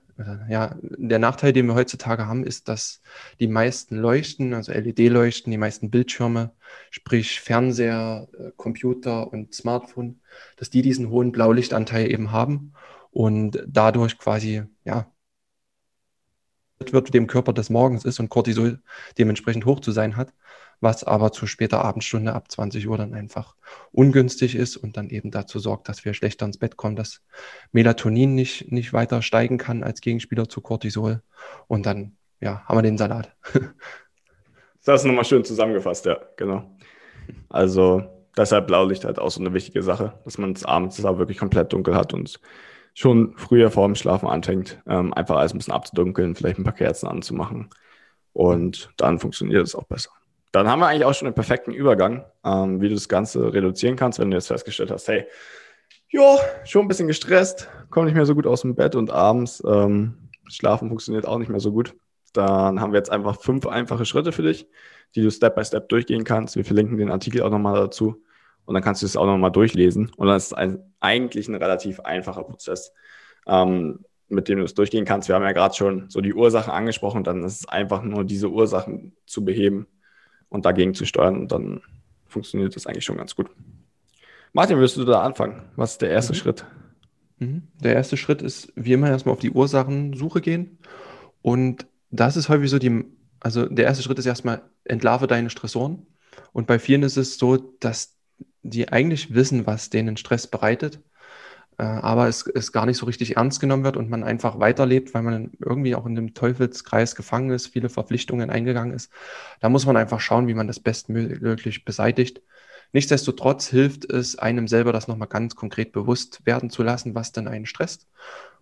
[0.50, 3.02] ja, der Nachteil, den wir heutzutage haben, ist, dass
[3.40, 6.52] die meisten Leuchten, also LED-Leuchten, die meisten Bildschirme,
[6.90, 10.22] sprich Fernseher, äh, Computer und Smartphone,
[10.58, 12.74] dass die diesen hohen Blaulichtanteil eben haben
[13.12, 15.12] und dadurch quasi, ja,
[16.80, 18.82] wird dem Körper des Morgens ist und Cortisol
[19.18, 20.34] dementsprechend hoch zu sein hat
[20.80, 23.56] was aber zu später Abendstunde ab 20 Uhr dann einfach
[23.92, 27.22] ungünstig ist und dann eben dazu sorgt, dass wir schlechter ins Bett kommen, dass
[27.72, 31.22] Melatonin nicht, nicht weiter steigen kann als Gegenspieler zu Cortisol.
[31.68, 33.36] Und dann, ja, haben wir den Salat.
[34.86, 36.78] das ist nochmal schön zusammengefasst, ja, genau.
[37.50, 38.04] Also
[38.38, 41.74] deshalb Blaulicht halt auch so eine wichtige Sache, dass man es abends auch wirklich komplett
[41.74, 42.40] dunkel hat und
[42.94, 46.74] schon früher vor dem Schlafen anfängt, ähm, einfach alles ein bisschen abzudunkeln, vielleicht ein paar
[46.74, 47.70] Kerzen anzumachen.
[48.34, 50.12] Und dann funktioniert es auch besser.
[50.52, 53.96] Dann haben wir eigentlich auch schon einen perfekten Übergang, ähm, wie du das Ganze reduzieren
[53.96, 55.26] kannst, wenn du jetzt festgestellt hast, hey,
[56.10, 59.62] ja, schon ein bisschen gestresst, komme nicht mehr so gut aus dem Bett und abends
[59.68, 61.94] ähm, Schlafen funktioniert auch nicht mehr so gut.
[62.34, 64.68] Dann haben wir jetzt einfach fünf einfache Schritte für dich,
[65.16, 66.56] die du Step by Step durchgehen kannst.
[66.56, 68.24] Wir verlinken den Artikel auch nochmal dazu
[68.66, 70.12] und dann kannst du es auch nochmal durchlesen.
[70.16, 72.94] Und dann ist es ein, eigentlich ein relativ einfacher Prozess,
[73.46, 75.28] ähm, mit dem du es durchgehen kannst.
[75.28, 78.50] Wir haben ja gerade schon so die Ursachen angesprochen, dann ist es einfach nur diese
[78.50, 79.88] Ursachen zu beheben
[80.50, 81.38] und dagegen zu steuern.
[81.38, 81.82] Und dann
[82.26, 83.50] funktioniert das eigentlich schon ganz gut.
[84.54, 85.62] Martin, wirst du da anfangen?
[85.76, 86.38] Was ist der erste mhm.
[86.38, 86.66] Schritt?
[87.40, 87.68] Mhm.
[87.82, 90.80] Der erste Schritt ist, wie immer, erstmal auf die Ursachensuche gehen.
[91.42, 93.06] Und das ist häufig so die,
[93.40, 96.06] also der erste Schritt ist erstmal, entlarve deine Stressoren.
[96.54, 98.16] Und bei vielen ist es so, dass
[98.64, 101.00] die eigentlich wissen, was denen Stress bereitet,
[101.84, 105.22] aber es, es gar nicht so richtig ernst genommen wird und man einfach weiterlebt, weil
[105.22, 109.12] man irgendwie auch in dem Teufelskreis gefangen ist, viele Verpflichtungen eingegangen ist.
[109.60, 112.42] Da muss man einfach schauen, wie man das bestmöglich beseitigt.
[112.94, 117.48] Nichtsdestotrotz hilft es einem selber, das nochmal ganz konkret bewusst werden zu lassen, was denn
[117.48, 118.08] einen stresst.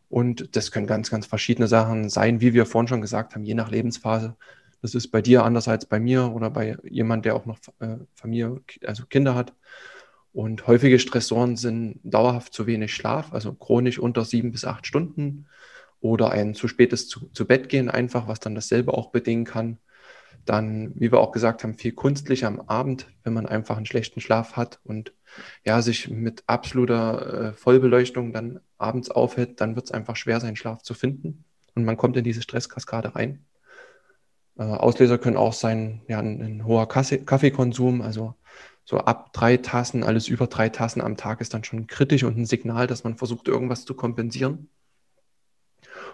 [0.09, 3.53] Und das können ganz, ganz verschiedene Sachen sein, wie wir vorhin schon gesagt haben, je
[3.53, 4.35] nach Lebensphase.
[4.81, 7.97] Das ist bei dir anders als bei mir oder bei jemand, der auch noch äh,
[8.13, 9.53] Familie, also Kinder hat.
[10.35, 15.47] Und häufige Stressoren sind dauerhaft zu wenig Schlaf, also chronisch unter sieben bis acht Stunden
[16.01, 19.77] oder ein zu spätes zu, zu Bett gehen einfach, was dann dasselbe auch bedingen kann.
[20.43, 24.19] Dann, wie wir auch gesagt haben, viel kunstlich am Abend, wenn man einfach einen schlechten
[24.19, 25.13] Schlaf hat und
[25.63, 30.57] ja, sich mit absoluter äh, Vollbeleuchtung dann abends aufhält, dann wird es einfach schwer, seinen
[30.57, 31.45] Schlaf zu finden.
[31.75, 33.45] Und man kommt in diese Stresskaskade rein.
[34.57, 38.35] Äh, Auslöser können auch sein, ja, ein, ein hoher Kaffeekonsum, also
[38.85, 42.37] so ab drei Tassen, alles über drei Tassen am Tag ist dann schon kritisch und
[42.37, 44.69] ein Signal, dass man versucht, irgendwas zu kompensieren.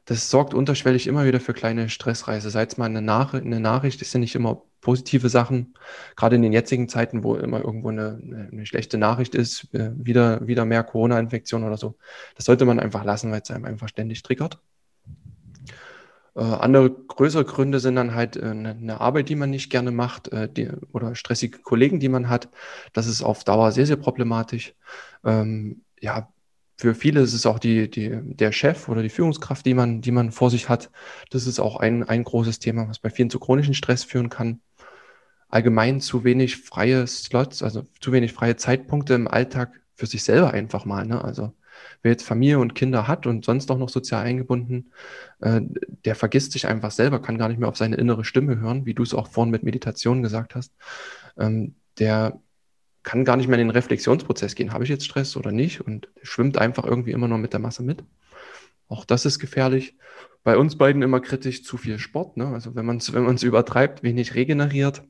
[0.05, 2.51] das sorgt unterschwellig immer wieder für kleine Stressreise.
[2.51, 5.75] Sei es mal eine, Nach eine Nachricht, ist ja nicht immer positive Sachen.
[6.17, 9.91] Gerade in den jetzigen Zeiten, wo immer irgendwo eine, eine, eine schlechte Nachricht ist, äh,
[9.95, 11.97] wieder, wieder mehr Corona-Infektion oder so.
[12.37, 14.61] Das sollte man einfach lassen, weil es einem einfach ständig triggert.
[16.39, 19.91] Äh, andere größere Gründe sind dann halt äh, eine, eine, Arbeit, die man nicht gerne
[19.91, 22.49] macht äh, die, oder stressige Kollegen, die man hat.
[22.93, 24.75] Das ist auf Dauer sehr, sehr problematisch.
[25.25, 26.33] Ähm, ja,
[26.77, 30.13] für viele ist es auch die, die, der Chef oder die Führungskraft, die man, die
[30.13, 30.91] man vor sich hat.
[31.31, 34.61] Das ist auch ein, ein großes Thema, was bei vielen zu chronischen Stress führen kann.
[35.49, 40.53] Allgemein zu wenig freie Slots, also zu wenig freie Zeitpunkte im Alltag für sich selber
[40.53, 41.05] einfach mal.
[41.05, 41.25] Ne?
[41.25, 41.53] Also
[42.03, 44.93] wer jetzt Familie und Kinder hat und sonst auch noch sozial eingebunden,
[45.41, 45.61] äh,
[46.05, 48.95] der vergisst sich einfach selber, kann gar nicht mehr auf seine innere Stimme hören, wie
[48.95, 50.73] du es auch vorhin mit Meditation gesagt hast.
[51.37, 52.41] Ähm, der
[53.03, 54.73] kann gar nicht mehr in den Reflexionsprozess gehen.
[54.73, 55.81] Habe ich jetzt Stress oder nicht?
[55.81, 58.05] Und schwimmt einfach irgendwie immer noch mit der Masse mit.
[58.89, 59.97] Auch das ist gefährlich.
[60.45, 62.37] Bei uns beiden immer kritisch zu viel Sport.
[62.37, 62.49] Ne?
[62.49, 65.03] Also wenn man es wenn übertreibt, wenig regeneriert,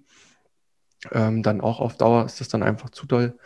[1.13, 3.39] ähm, dann auch auf Dauer ist das dann einfach zu doll.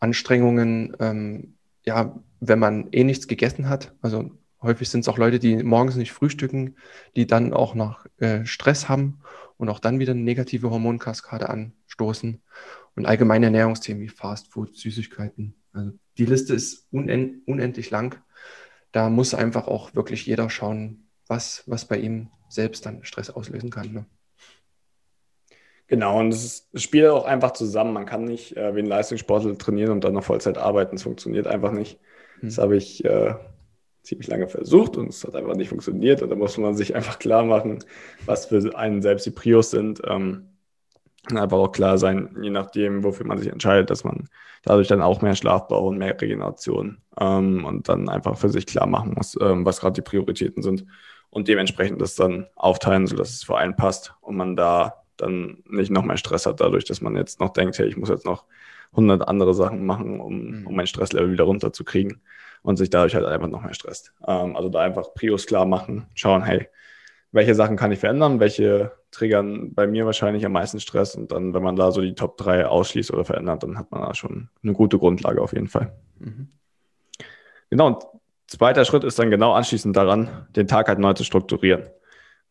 [0.00, 5.38] Anstrengungen, ähm, ja, wenn man eh nichts gegessen hat, also häufig sind es auch Leute,
[5.38, 6.76] die morgens nicht frühstücken,
[7.14, 9.20] die dann auch noch äh, Stress haben
[9.58, 12.42] und auch dann wieder eine negative Hormonkaskade anstoßen
[12.96, 15.54] und allgemeine Ernährungsthemen wie Fastfood, Süßigkeiten.
[15.72, 18.20] Also die Liste ist unend, unendlich lang.
[18.90, 23.70] Da muss einfach auch wirklich jeder schauen, was, was bei ihm selbst dann Stress auslösen
[23.70, 23.92] kann.
[23.92, 24.06] Ne?
[25.86, 27.92] Genau, und es spielt auch einfach zusammen.
[27.92, 30.96] Man kann nicht äh, wie ein Leistungssportler trainieren und dann noch Vollzeit arbeiten.
[30.96, 32.00] Es funktioniert einfach nicht.
[32.42, 32.48] Hm.
[32.48, 33.34] Das habe ich äh,
[34.02, 36.22] ziemlich lange versucht und es hat einfach nicht funktioniert.
[36.22, 37.78] Und da muss man sich einfach klar machen,
[38.26, 40.02] was für einen selbst die Prios sind.
[40.04, 40.48] Ähm,
[41.30, 44.28] einfach auch klar sein, je nachdem, wofür man sich entscheidet, dass man
[44.64, 48.66] dadurch dann auch mehr Schlaf braucht und mehr Regeneration ähm, und dann einfach für sich
[48.66, 50.84] klar machen muss, ähm, was gerade die Prioritäten sind
[51.30, 55.90] und dementsprechend das dann aufteilen, sodass es für einen passt und man da dann nicht
[55.90, 58.44] noch mehr Stress hat, dadurch, dass man jetzt noch denkt, hey, ich muss jetzt noch
[58.92, 60.66] 100 andere Sachen machen, um, mhm.
[60.66, 62.22] um mein Stresslevel wieder runterzukriegen
[62.62, 64.12] und sich dadurch halt einfach noch mehr stresst.
[64.26, 66.68] Ähm, also da einfach Prios klar machen, schauen, hey,
[67.32, 71.54] welche Sachen kann ich verändern, welche triggern bei mir wahrscheinlich am meisten Stress und dann,
[71.54, 74.48] wenn man da so die Top 3 ausschließt oder verändert, dann hat man da schon
[74.62, 75.92] eine gute Grundlage auf jeden Fall.
[76.18, 76.48] Mhm.
[77.70, 78.06] Genau, und
[78.46, 81.84] zweiter Schritt ist dann genau anschließend daran, den Tag halt neu zu strukturieren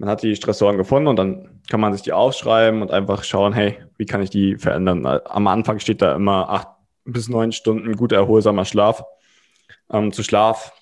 [0.02, 3.54] man hat die Stressoren gefunden und dann kann man sich die aufschreiben und einfach schauen,
[3.54, 5.06] hey, wie kann ich die verändern?
[5.06, 6.70] Am Anfang steht da immer acht
[7.06, 9.04] bis neun Stunden guter, erholsamer Schlaf.
[9.94, 10.74] Ähm, zu Schlaf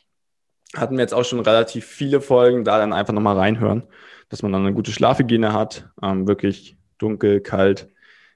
[0.74, 3.84] hatten wir jetzt auch schon relativ viele Folgen, da dann einfach nochmal reinhören,
[4.30, 7.90] dass man dann eine gute Schlafhygiene hat, ähm, wirklich dunkel, kalt,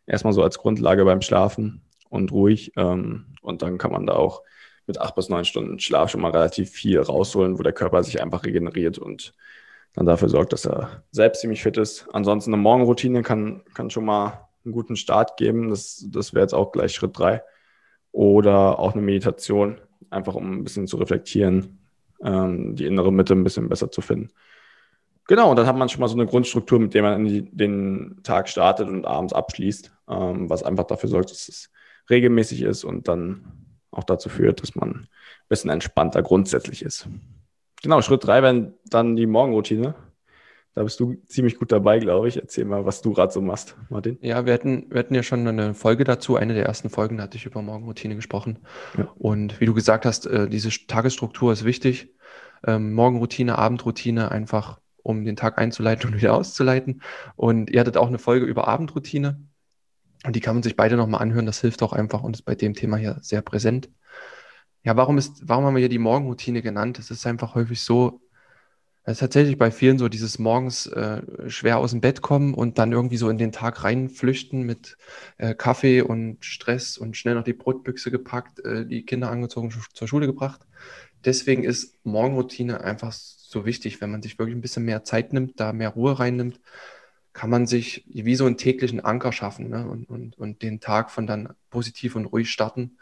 [0.06, 2.74] erstmal so als Grundlage beim Schlafen und ruhig.
[2.76, 4.42] Ähm, und dann kann man da auch
[4.86, 8.22] mit acht bis neun Stunden Schlaf schon mal relativ viel rausholen, wo der Körper sich
[8.22, 9.34] einfach regeneriert und
[9.94, 12.08] dann dafür sorgt, dass er selbst ziemlich fit ist.
[12.14, 15.70] Ansonsten eine Morgenroutine kann, kann schon mal einen guten Start geben.
[15.70, 17.44] Das, das wäre jetzt auch gleich Schritt drei.
[18.12, 19.80] Oder auch eine Meditation,
[20.10, 21.80] einfach um ein bisschen zu reflektieren,
[22.24, 24.30] ähm, die innere Mitte ein bisschen besser zu finden.
[25.28, 28.20] Genau, und dann hat man schon mal so eine Grundstruktur, mit der man die, den
[28.24, 31.72] Tag startet und abends abschließt, ähm, was einfach dafür sorgt, dass es
[32.10, 35.08] regelmäßig ist und dann auch dazu führt, dass man ein
[35.48, 37.08] bisschen entspannter grundsätzlich ist.
[37.84, 39.94] Genau, Schritt drei wäre dann die Morgenroutine.
[40.74, 42.38] Da bist du ziemlich gut dabei, glaube ich.
[42.38, 44.18] Erzähl mal, was du gerade so machst, Martin.
[44.22, 46.36] Ja, wir hatten, wir hatten ja schon eine Folge dazu.
[46.36, 48.60] Eine der ersten Folgen hatte ich über Morgenroutine gesprochen.
[48.98, 49.12] Ja.
[49.16, 52.12] Und wie du gesagt hast, äh, diese Tagesstruktur ist wichtig.
[52.66, 57.04] Ähm, Morgenroutine, Abendroutine, einfach um den Tag einzuleiten und wieder auszuleiten.
[57.36, 59.42] Und ihr hattet auch eine Folge über Abendroutine.
[60.26, 61.46] Und die kann man sich beide nochmal anhören.
[61.46, 63.90] Das hilft auch einfach und ist bei dem Thema hier sehr präsent.
[64.84, 67.00] Ja, warum ist, warum haben wir hier die Morgenroutine genannt?
[67.00, 68.22] Es ist einfach häufig so,
[69.04, 72.78] es ist tatsächlich bei vielen so dieses morgens äh, schwer aus dem Bett kommen und
[72.80, 74.98] dann irgendwie so in den Tag reinflüchten mit
[75.38, 80.08] äh, Kaffee und Stress und schnell noch die Brotbüchse gepackt, äh, die Kinder angezogen, zur
[80.08, 80.62] Schule gebracht.
[81.26, 84.02] Deswegen ist Morgenroutine einfach so wichtig.
[84.02, 86.60] Wenn man sich wirklich ein bisschen mehr Zeit nimmt, da mehr Ruhe reinnimmt,
[87.34, 89.88] kann man sich wie so einen täglichen Anker schaffen ne?
[89.88, 92.98] und, und, und den Tag von dann positiv und ruhig starten.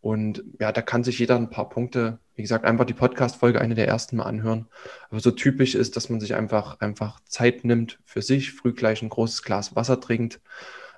[0.00, 3.74] Und ja, da kann sich jeder ein paar Punkte, wie gesagt, einfach die Podcast-Folge eine
[3.74, 4.66] der ersten mal anhören.
[5.10, 9.02] Aber so typisch ist, dass man sich einfach, einfach Zeit nimmt für sich, früh gleich
[9.02, 10.40] ein großes Glas Wasser trinkt.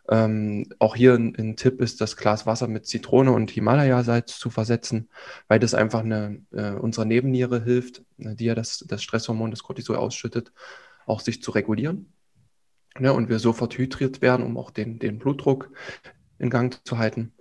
[0.08, 4.50] Ähm, auch hier ein, ein, Tipp ist, das Glas Wasser mit Zitrone und Himalaya-Salz zu
[4.50, 5.08] versetzen,
[5.46, 9.62] weil das einfach eine, äh, unserer Nebenniere hilft, ne, die ja das, das Stresshormon, das
[9.62, 10.52] Cortisol ausschüttet,
[11.06, 12.12] auch sich zu regulieren.
[12.98, 15.70] Ja, und wir sofort hydriert werden, um auch den, den Blutdruck
[16.38, 17.32] in Gang zu halten.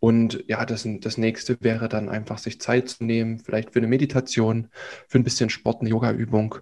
[0.00, 3.86] Und ja, das, das nächste wäre dann einfach, sich Zeit zu nehmen, vielleicht für eine
[3.86, 4.68] Meditation,
[5.06, 6.56] für ein bisschen Sport, eine Yoga-Übung,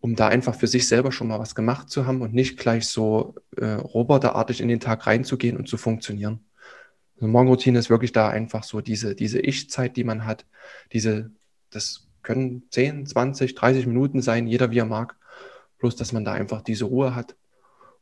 [0.00, 2.86] um da einfach für sich selber schon mal was gemacht zu haben und nicht gleich
[2.86, 6.44] so äh, roboterartig in den Tag reinzugehen und zu funktionieren.
[7.16, 10.44] Also Morgenroutine ist wirklich da einfach so diese, diese Ich-Zeit, die man hat.
[10.92, 11.30] Diese,
[11.70, 15.16] das können 10, 20, 30 Minuten sein, jeder wie er mag.
[15.78, 17.34] Bloß, dass man da einfach diese Ruhe hat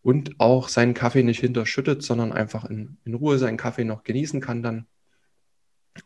[0.02, 4.40] und auch seinen Kaffee nicht hinterschüttet, sondern einfach in, in Ruhe seinen Kaffee noch genießen
[4.40, 4.86] kann dann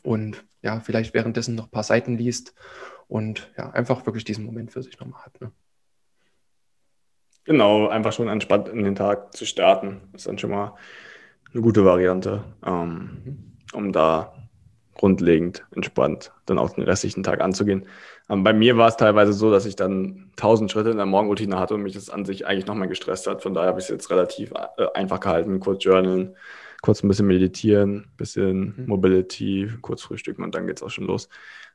[0.02, 2.54] und ja, vielleicht währenddessen noch ein paar Seiten liest
[3.08, 5.40] und ja, einfach wirklich diesen Moment für sich nochmal hat.
[5.40, 5.52] Ne?
[7.44, 10.74] Genau, einfach schon entspannt in den Tag zu starten, ist dann schon mal
[11.52, 13.52] eine gute Variante, ähm, mhm.
[13.72, 14.45] um da
[14.96, 17.86] grundlegend entspannt dann auch den restlichen Tag anzugehen.
[18.28, 21.58] Ähm, bei mir war es teilweise so, dass ich dann tausend Schritte in der Morgenroutine
[21.58, 23.42] hatte und mich das an sich eigentlich nochmal gestresst hat.
[23.42, 26.36] Von daher habe ich es jetzt relativ äh, einfach gehalten, kurz journalen,
[26.82, 28.86] kurz ein bisschen meditieren, bisschen mhm.
[28.86, 31.28] Mobility, kurz frühstücken und dann geht es auch schon los.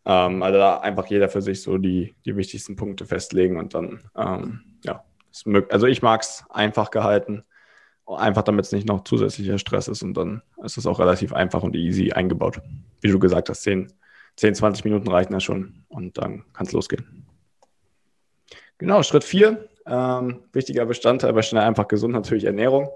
[0.05, 4.01] Ähm, also da einfach jeder für sich so die, die wichtigsten Punkte festlegen und dann,
[4.15, 5.03] ähm, ja,
[5.69, 7.43] also ich mag es einfach gehalten
[8.05, 11.63] Einfach damit es nicht noch zusätzlicher Stress ist und dann ist es auch relativ einfach
[11.63, 12.61] und easy eingebaut.
[12.99, 13.91] Wie du gesagt hast, 10,
[14.35, 17.25] 10 20 Minuten reichen ja schon und dann kann es losgehen.
[18.77, 19.69] Genau, Schritt 4.
[19.85, 22.89] Ähm, wichtiger Bestandteil bei schnell einfach gesund natürlich Ernährung.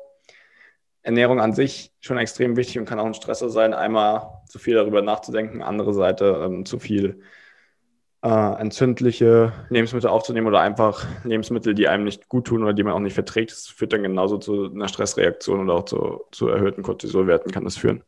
[1.02, 4.74] Ernährung an sich schon extrem wichtig und kann auch ein Stressor sein, einmal zu viel
[4.74, 7.22] darüber nachzudenken, andere Seite ähm, zu viel
[8.26, 12.94] äh, entzündliche Lebensmittel aufzunehmen oder einfach Lebensmittel, die einem nicht gut tun oder die man
[12.94, 13.52] auch nicht verträgt.
[13.52, 17.78] Das führt dann genauso zu einer Stressreaktion oder auch zu, zu erhöhten Cortisolwerten kann das
[17.78, 18.04] führen.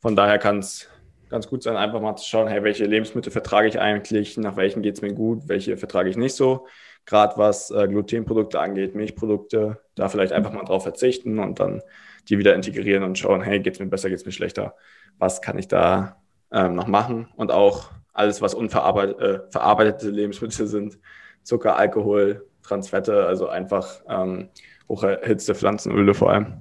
[0.00, 0.88] Von daher kann es
[1.28, 4.80] ganz gut sein, einfach mal zu schauen, hey, welche Lebensmittel vertrage ich eigentlich, nach welchen
[4.80, 6.68] geht es mir gut, welche vertrage ich nicht so.
[7.04, 11.82] Gerade was äh, Glutenprodukte angeht, Milchprodukte, da vielleicht einfach mal drauf verzichten und dann
[12.28, 14.76] die wieder integrieren und schauen, hey, geht es mir besser, geht es mir schlechter,
[15.18, 20.98] was kann ich da ähm, noch machen und auch alles, was unverarbeitete äh, Lebensmittel sind,
[21.42, 24.48] Zucker, Alkohol, Transfette, also einfach ähm,
[24.88, 26.60] hocherhitzte Pflanzenöle vor allem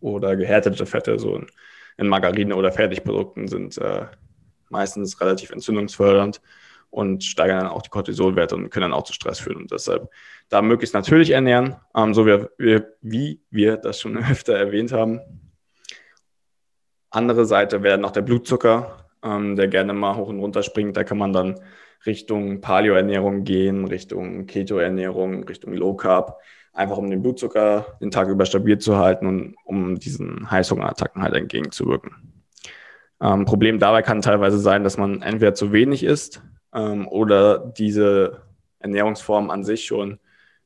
[0.00, 1.46] oder gehärtete Fette, so in,
[1.96, 4.06] in Margarine oder Fertigprodukten sind äh,
[4.70, 6.40] meistens relativ entzündungsfördernd
[6.90, 9.58] und steigern dann auch die Cortisolwerte und können dann auch zu Stress führen.
[9.58, 10.08] Und deshalb
[10.48, 15.20] da möglichst natürlich ernähren, ähm, so wie wir, wie wir das schon öfter erwähnt haben.
[17.10, 20.96] Andere Seite wäre noch der Blutzucker ähm, der gerne mal hoch und runter springt.
[20.96, 21.60] Da kann man dann
[22.06, 26.38] Richtung Paleo-Ernährung gehen, Richtung Keto-Ernährung, Richtung Low Carb,
[26.72, 31.34] einfach um den Blutzucker den Tag über stabil zu halten und um diesen Heißhungerattacken halt
[31.34, 32.44] entgegenzuwirken.
[33.20, 36.40] Ähm, Problem dabei kann teilweise sein, dass man entweder zu wenig isst
[36.72, 38.42] ähm, oder diese
[38.78, 40.18] Ernährungsform an sich schon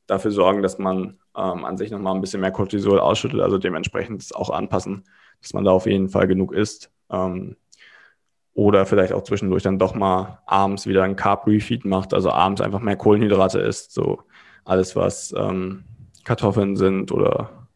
[0.05, 4.35] dafür sorgen, dass man ähm, an sich nochmal ein bisschen mehr Cortisol ausschüttet, also dementsprechend
[4.35, 5.03] auch anpassen,
[5.41, 6.91] dass man da auf jeden Fall genug isst.
[7.09, 7.55] Ähm,
[8.53, 12.79] oder vielleicht auch zwischendurch dann doch mal abends wieder ein Carb-Refeed macht, also abends einfach
[12.79, 14.21] mehr Kohlenhydrate isst, so
[14.63, 15.85] alles, was ähm,
[16.23, 17.67] Kartoffeln sind oder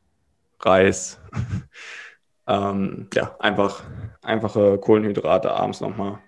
[0.59, 1.19] Reis.
[2.47, 3.83] ähm, ja, einfach
[4.21, 6.19] einfache Kohlenhydrate abends nochmal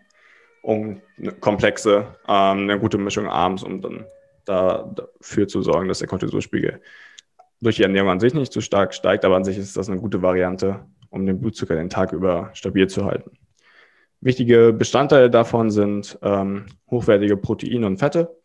[0.61, 4.05] um eine komplexe, ähm, eine gute Mischung abends, um dann
[4.45, 6.81] da, dafür zu sorgen, dass der Cortisolspiegel
[7.61, 9.99] durch die Ernährung an sich nicht zu stark steigt, aber an sich ist das eine
[9.99, 13.37] gute Variante, um den Blutzucker den Tag über stabil zu halten.
[14.21, 18.35] Wichtige Bestandteile davon sind ähm, hochwertige Proteine und Fette,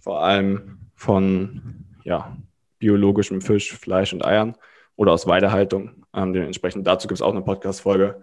[0.00, 2.36] vor allem von ja,
[2.78, 4.54] biologischem Fisch, Fleisch und Eiern
[4.96, 6.04] oder aus Weidehaltung.
[6.14, 8.20] Ähm, dementsprechend dazu gibt es auch eine Podcast-Folge.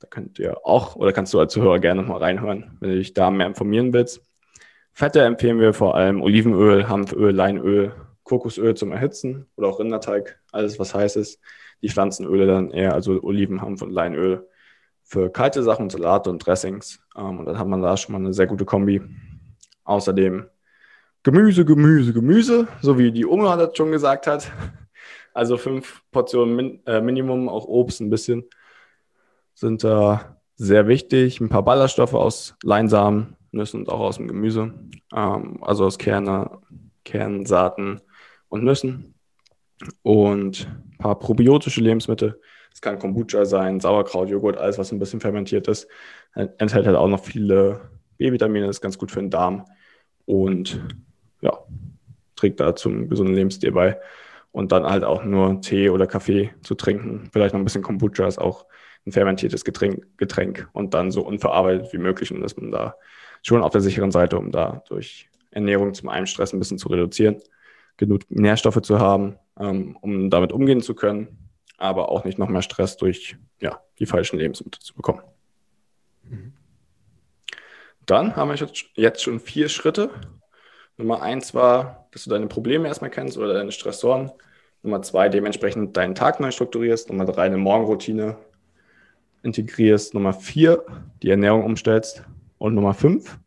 [0.00, 3.14] Da könnt ihr auch oder kannst du als Zuhörer gerne nochmal reinhören, wenn du dich
[3.14, 4.20] da mehr informieren willst.
[4.92, 7.92] Fette empfehlen wir vor allem Olivenöl, Hanföl, Leinöl,
[8.24, 11.40] Kokosöl zum Erhitzen oder auch Rinderteig, alles was heiß ist.
[11.82, 14.48] Die Pflanzenöle dann eher, also Oliven, Hanf und Leinöl
[15.04, 17.00] für kalte Sachen, Salate und Dressings.
[17.16, 19.02] Ähm, und dann hat man da schon mal eine sehr gute Kombi.
[19.84, 20.46] Außerdem
[21.22, 24.50] Gemüse, Gemüse, Gemüse, so wie die Oma das schon gesagt hat.
[25.34, 28.44] Also fünf Portionen Min äh, Minimum, auch Obst ein bisschen,
[29.54, 31.40] sind da sehr wichtig.
[31.40, 34.74] Ein paar Ballaststoffe aus Leinsamen, Nüssen und auch aus dem Gemüse.
[35.14, 36.58] Ähm, also aus Kerne,
[37.04, 38.02] Kernsaaten
[38.48, 39.14] und Nüssen.
[40.02, 42.38] Und ein paar probiotische Lebensmittel.
[42.74, 45.88] Es kann Kombucha sein, Sauerkraut, Joghurt, alles, was ein bisschen fermentiert ist.
[46.34, 47.80] Enthält halt auch noch viele
[48.18, 49.66] B-Vitamine, ist ganz gut für den Darm.
[50.24, 50.84] Und
[51.40, 51.58] ja,
[52.36, 54.00] trägt da zum gesunden Lebensstil bei.
[54.50, 57.30] Und dann halt auch nur Tee oder Kaffee zu trinken.
[57.32, 58.66] Vielleicht noch ein bisschen Kombucha ist auch
[59.06, 62.32] ein fermentiertes Getränk, Getränk und dann so unverarbeitet wie möglich.
[62.32, 62.96] Und dass man da
[63.42, 66.88] schon auf der sicheren Seite, um da durch Ernährung zum einen Stress ein bisschen zu
[66.88, 67.36] reduzieren,
[67.96, 71.41] genug Nährstoffe zu haben, ähm, um damit umgehen zu können,
[71.78, 75.22] aber auch nicht noch mehr Stress durch ja, die falschen Lebensmittel zu bekommen.
[76.24, 76.52] Mhm.
[78.06, 80.10] Dann haben wir jetzt schon vier Schritte.
[80.96, 84.30] Nummer eins war, dass du deine Probleme erstmal kennst oder deine Stressoren.
[84.82, 87.08] Nummer zwei, dementsprechend deinen Tag neu strukturierst.
[87.08, 88.36] Nummer drei, eine Morgenroutine
[89.42, 90.14] integrierst.
[90.14, 90.84] Nummer vier,
[91.22, 92.24] die Ernährung umstellst.
[92.58, 93.38] Und Nummer fünf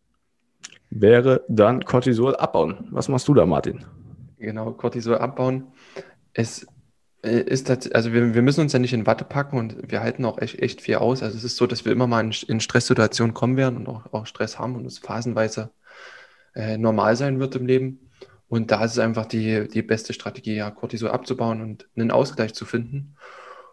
[0.90, 2.88] wäre dann Cortisol abbauen.
[2.92, 3.86] Was machst du da, Martin?
[4.40, 5.68] Genau, Cortisol abbauen.
[6.34, 6.68] Es äh,
[7.26, 10.26] ist das, also wir, wir müssen uns ja nicht in Watte packen und wir halten
[10.26, 11.24] auch echt, echt viel aus.
[11.24, 14.14] Also es ist so, dass wir immer mal in, in Stresssituationen kommen werden und auch,
[14.14, 15.72] auch Stress haben und es phasenweise
[16.56, 18.12] äh, normal sein wird im Leben.
[18.48, 22.54] Und da ist es einfach die, die beste Strategie, ja, Cortisol abzubauen und einen Ausgleich
[22.54, 23.16] zu finden.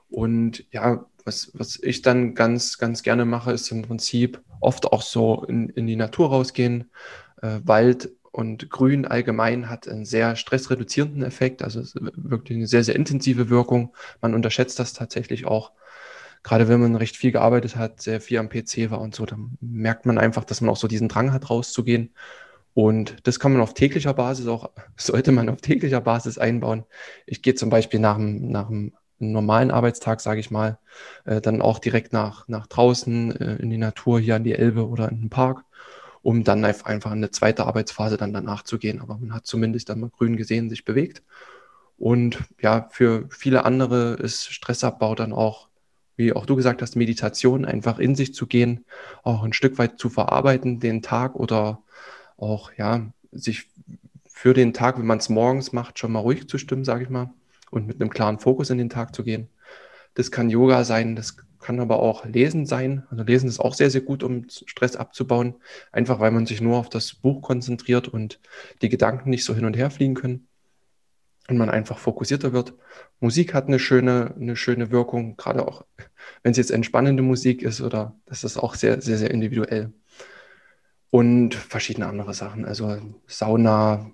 [0.08, 5.02] Und ja, was, was ich dann ganz, ganz gerne mache, ist im Prinzip oft auch
[5.02, 6.90] so in, in die Natur rausgehen.
[7.40, 11.82] Äh, Wald und Grün allgemein hat einen sehr stressreduzierenden Effekt, also
[12.16, 13.94] wirklich eine sehr, sehr intensive Wirkung.
[14.22, 15.72] Man unterschätzt das tatsächlich auch.
[16.42, 19.58] Gerade wenn man recht viel gearbeitet hat, sehr viel am PC war und so, dann
[19.60, 22.14] merkt man einfach, dass man auch so diesen Drang hat, rauszugehen.
[22.74, 26.84] Und das kann man auf täglicher Basis auch, sollte man auf täglicher Basis einbauen.
[27.26, 30.78] Ich gehe zum Beispiel nach dem, nach dem normalen Arbeitstag, sage ich mal,
[31.26, 34.88] äh, dann auch direkt nach, nach draußen äh, in die Natur, hier an die Elbe
[34.88, 35.64] oder in den Park,
[36.22, 39.00] um dann einfach in eine zweite Arbeitsphase dann danach zu gehen.
[39.00, 41.22] Aber man hat zumindest dann mal grün gesehen, sich bewegt.
[41.98, 45.68] Und ja, für viele andere ist Stressabbau dann auch,
[46.16, 48.84] wie auch du gesagt hast, Meditation, einfach in sich zu gehen,
[49.22, 51.80] auch ein Stück weit zu verarbeiten, den Tag oder
[52.36, 53.68] auch, ja, sich
[54.26, 57.10] für den Tag, wenn man es morgens macht, schon mal ruhig zu stimmen, sage ich
[57.10, 57.30] mal
[57.72, 59.48] und mit einem klaren Fokus in den Tag zu gehen.
[60.14, 63.06] Das kann Yoga sein, das kann aber auch Lesen sein.
[63.10, 65.54] Also Lesen ist auch sehr, sehr gut, um Stress abzubauen,
[65.92, 68.40] einfach weil man sich nur auf das Buch konzentriert und
[68.82, 70.48] die Gedanken nicht so hin und her fliegen können
[71.48, 72.74] und man einfach fokussierter wird.
[73.20, 75.84] Musik hat eine schöne, eine schöne Wirkung, gerade auch
[76.42, 79.92] wenn es jetzt entspannende Musik ist oder das ist auch sehr, sehr, sehr individuell.
[81.10, 84.10] Und verschiedene andere Sachen, also Sauna,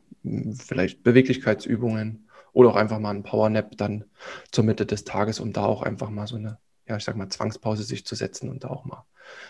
[0.56, 4.04] vielleicht Beweglichkeitsübungen oder auch einfach mal ein Powernap dann
[4.50, 7.28] zur Mitte des Tages, um da auch einfach mal so eine, ja, ich sag mal,
[7.28, 9.04] Zwangspause sich zu setzen und da auch mal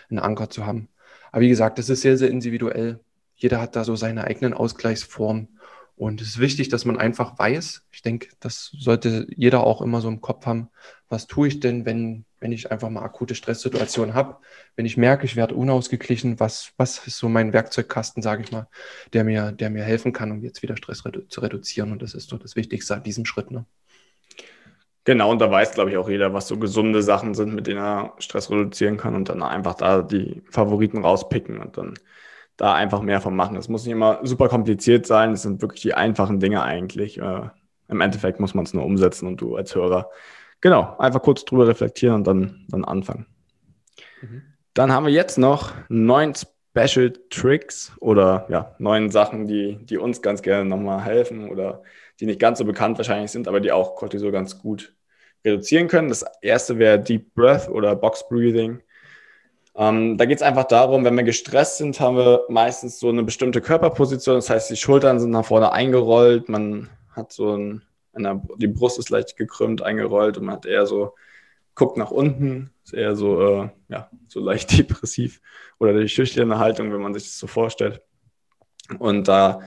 [0.09, 0.89] einen Anker zu haben.
[1.31, 2.99] Aber wie gesagt, das ist sehr, sehr individuell.
[3.35, 5.59] Jeder hat da so seine eigenen Ausgleichsformen.
[5.95, 9.99] Und es ist wichtig, dass man einfach weiß, ich denke, das sollte jeder auch immer
[10.01, 10.69] so im Kopf haben,
[11.09, 14.37] was tue ich denn, wenn, wenn ich einfach mal akute Stresssituationen habe,
[14.75, 18.67] wenn ich merke, ich werde unausgeglichen, was, was ist so mein Werkzeugkasten, sage ich mal,
[19.13, 21.91] der mir, der mir helfen kann, um jetzt wieder Stress redu zu reduzieren.
[21.91, 23.49] Und das ist so das Wichtigste an diesem Schritt.
[23.49, 23.65] Ne?
[25.03, 27.79] Genau, und da weiß, glaube ich, auch jeder, was so gesunde Sachen sind, mit denen
[27.79, 31.95] er Stress reduzieren kann und dann einfach da die Favoriten rauspicken und dann
[32.57, 33.55] da einfach mehr von machen.
[33.55, 37.17] Es muss nicht immer super kompliziert sein, es sind wirklich die einfachen Dinge eigentlich.
[37.17, 37.49] Äh,
[37.87, 40.11] Im Endeffekt muss man es nur umsetzen und du als Hörer,
[40.61, 43.25] genau, einfach kurz drüber reflektieren und dann, dann anfangen.
[44.21, 44.43] Mhm.
[44.73, 50.21] Dann haben wir jetzt noch neun Special Tricks oder ja, neun Sachen, die, die uns
[50.21, 51.83] ganz gerne nochmal helfen oder
[52.19, 54.93] die nicht ganz so bekannt wahrscheinlich sind, aber die auch Cortisol ganz gut
[55.45, 56.09] reduzieren können.
[56.09, 58.81] Das erste wäre Deep Breath oder Box Breathing.
[59.75, 63.23] Ähm, da geht es einfach darum, wenn wir gestresst sind, haben wir meistens so eine
[63.23, 64.35] bestimmte Körperposition.
[64.35, 67.83] Das heißt, die Schultern sind nach vorne eingerollt, man hat so ein,
[68.13, 71.15] eine, die Brust ist leicht gekrümmt, eingerollt und man hat eher so,
[71.75, 75.41] guckt nach unten, ist eher so, äh, ja, so leicht depressiv
[75.79, 78.01] oder die schüchterne Haltung, wenn man sich das so vorstellt.
[78.99, 79.61] Und da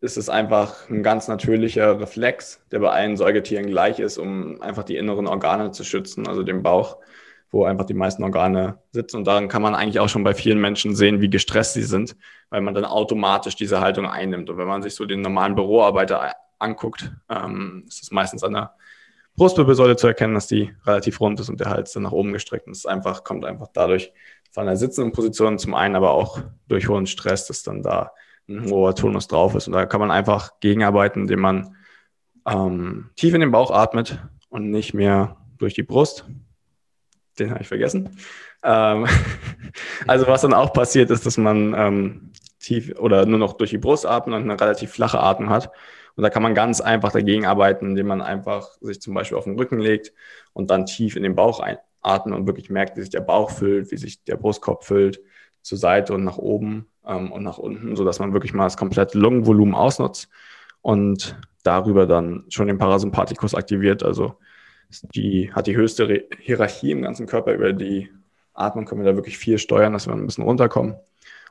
[0.00, 4.84] ist es einfach ein ganz natürlicher Reflex, der bei allen Säugetieren gleich ist, um einfach
[4.84, 6.98] die inneren Organe zu schützen, also den Bauch,
[7.50, 9.18] wo einfach die meisten Organe sitzen.
[9.18, 12.16] Und daran kann man eigentlich auch schon bei vielen Menschen sehen, wie gestresst sie sind,
[12.50, 14.50] weil man dann automatisch diese Haltung einnimmt.
[14.50, 18.74] Und wenn man sich so den normalen Büroarbeiter anguckt, ähm, ist es meistens an der
[19.36, 22.66] Brustwirbelsäule zu erkennen, dass die relativ rund ist und der Hals dann nach oben gestreckt.
[22.66, 24.12] Und es einfach, kommt einfach dadurch
[24.50, 28.12] von der sitzenden Position zum einen, aber auch durch hohen Stress, dass dann da
[28.48, 29.66] ein hoher Tonus drauf ist.
[29.66, 31.76] Und da kann man einfach gegenarbeiten, indem man
[32.46, 36.24] ähm, tief in den Bauch atmet und nicht mehr durch die Brust.
[37.38, 38.16] Den habe ich vergessen.
[38.62, 39.06] Ähm,
[40.06, 43.78] also was dann auch passiert ist, dass man ähm, tief oder nur noch durch die
[43.78, 45.70] Brust atmet und eine relativ flache Atmung hat.
[46.16, 49.44] Und da kann man ganz einfach dagegen arbeiten, indem man einfach sich zum Beispiel auf
[49.44, 50.12] den Rücken legt
[50.54, 53.90] und dann tief in den Bauch einatmet und wirklich merkt, wie sich der Bauch füllt,
[53.90, 55.20] wie sich der Brustkorb füllt,
[55.60, 59.18] zur Seite und nach oben ähm, und nach unten, sodass man wirklich mal das komplette
[59.18, 60.28] Lungenvolumen ausnutzt
[60.80, 64.02] und darüber dann schon den Parasympathikus aktiviert.
[64.02, 64.36] Also
[65.14, 67.52] die hat die höchste Re Hierarchie im ganzen Körper.
[67.52, 68.08] Über die
[68.54, 70.94] Atmung können wir da wirklich viel steuern, dass wir ein bisschen runterkommen.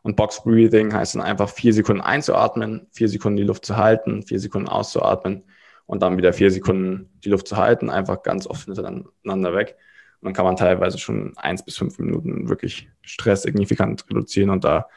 [0.05, 4.21] Und Box Breathing heißt dann einfach vier Sekunden einzuatmen, vier Sekunden die Luft zu halten,
[4.21, 5.45] vier Sekunden auszuatmen
[5.87, 9.77] und dann wieder vier Sekunden die Luft zu halten, einfach ganz oft hintereinander weg.
[10.21, 14.63] Und dann kann man teilweise schon eins bis fünf Minuten wirklich Stress signifikant reduzieren und
[14.63, 14.87] da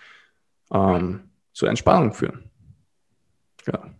[0.75, 2.51] ähm, zu Entspannung führen.
[3.67, 3.91] Ja.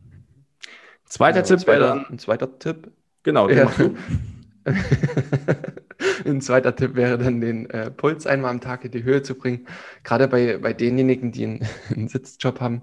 [1.07, 2.05] Zweiter also Tipp wäre dann.
[2.05, 2.93] Ein zweiter Tipp.
[3.23, 3.73] Genau, ja.
[6.25, 9.35] Ein zweiter Tipp wäre dann, den äh, Puls einmal am Tag in die Höhe zu
[9.35, 9.67] bringen.
[10.05, 12.83] Gerade bei, bei denjenigen, die einen, einen, Sitzjob haben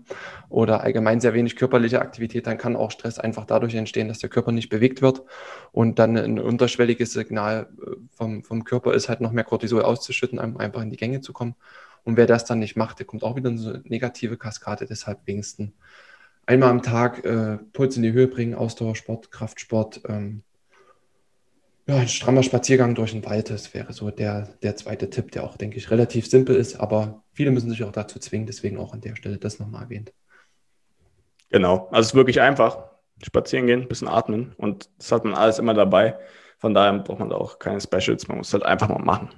[0.50, 4.30] oder allgemein sehr wenig körperliche Aktivität, dann kann auch Stress einfach dadurch entstehen, dass der
[4.30, 5.24] Körper nicht bewegt wird.
[5.72, 10.40] Und dann ein unterschwelliges Signal äh, vom, vom Körper ist halt noch mehr Cortisol auszuschütten,
[10.40, 11.56] um einfach in die Gänge zu kommen.
[12.04, 14.86] Und wer das dann nicht macht, der kommt auch wieder in so eine negative Kaskade.
[14.88, 15.72] Deshalb wenigstens
[16.46, 20.44] einmal am Tag äh, Puls in die Höhe bringen, Ausdauersport, Kraftsport, ähm,
[21.88, 25.44] ja, ein strammer Spaziergang durch den Wald, das wäre so der, der zweite Tipp, der
[25.44, 28.94] auch, denke ich, relativ simpel ist, aber viele müssen sich auch dazu zwingen, deswegen auch
[28.94, 30.12] an der Stelle das nochmal erwähnt.
[31.50, 32.90] Genau, also es ist wirklich einfach.
[33.24, 36.18] Spazieren gehen, ein bisschen atmen und das hat man alles immer dabei.
[36.58, 39.30] Von daher braucht man da auch keine Specials, man muss halt einfach mal machen.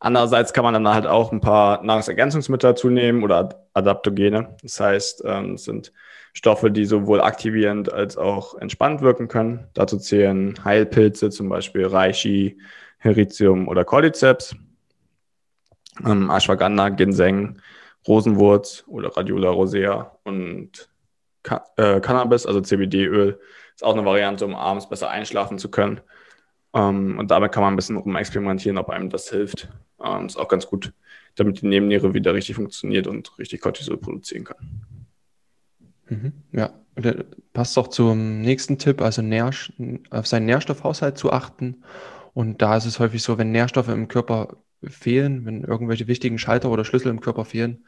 [0.00, 4.56] Andererseits kann man dann halt auch ein paar Nahrungsergänzungsmittel dazu nehmen oder Adaptogene.
[4.62, 5.92] Das heißt, ähm, es sind
[6.32, 9.68] Stoffe, die sowohl aktivierend als auch entspannt wirken können.
[9.74, 12.58] Dazu zählen Heilpilze, zum Beispiel Reishi,
[12.98, 14.56] Heritium oder Cordyceps,
[16.04, 17.60] ähm, Ashwagandha, Ginseng,
[18.08, 20.88] Rosenwurz oder Radiola rosea und
[21.42, 23.38] Ka äh, Cannabis, also CBD-Öl,
[23.74, 26.00] ist auch eine Variante, um abends besser einschlafen zu können.
[26.74, 29.68] Ähm, und damit kann man ein bisschen rumexperimentieren, ob einem das hilft.
[30.02, 30.92] Ähm, ist auch ganz gut,
[31.34, 34.56] damit die Nebenniere wieder richtig funktioniert und richtig Cortisol produzieren kann.
[36.08, 36.32] Mhm.
[36.52, 36.72] Ja,
[37.52, 39.72] passt auch zum nächsten Tipp, also Nährst
[40.10, 41.82] auf seinen Nährstoffhaushalt zu achten.
[42.34, 46.70] Und da ist es häufig so, wenn Nährstoffe im Körper fehlen, wenn irgendwelche wichtigen Schalter
[46.70, 47.84] oder Schlüssel im Körper fehlen,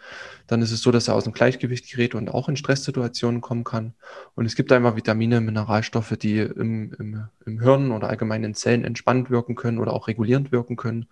[0.47, 3.65] dann ist es so, dass er aus dem Gleichgewicht gerät und auch in Stresssituationen kommen
[3.65, 3.95] kann.
[4.35, 8.85] Und es gibt einfach Vitamine, Mineralstoffe, die im, im, im Hirn oder allgemein in Zellen
[8.85, 11.07] entspannt wirken können oder auch regulierend wirken können.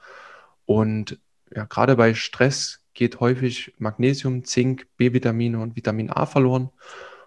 [0.66, 1.18] Und
[1.55, 6.70] ja, gerade bei Stress geht häufig Magnesium, Zink, B-Vitamine und Vitamin A verloren.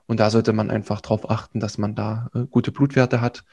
[0.06, 3.43] Und da sollte man einfach darauf achten, dass man da äh, gute Blutwerte hat.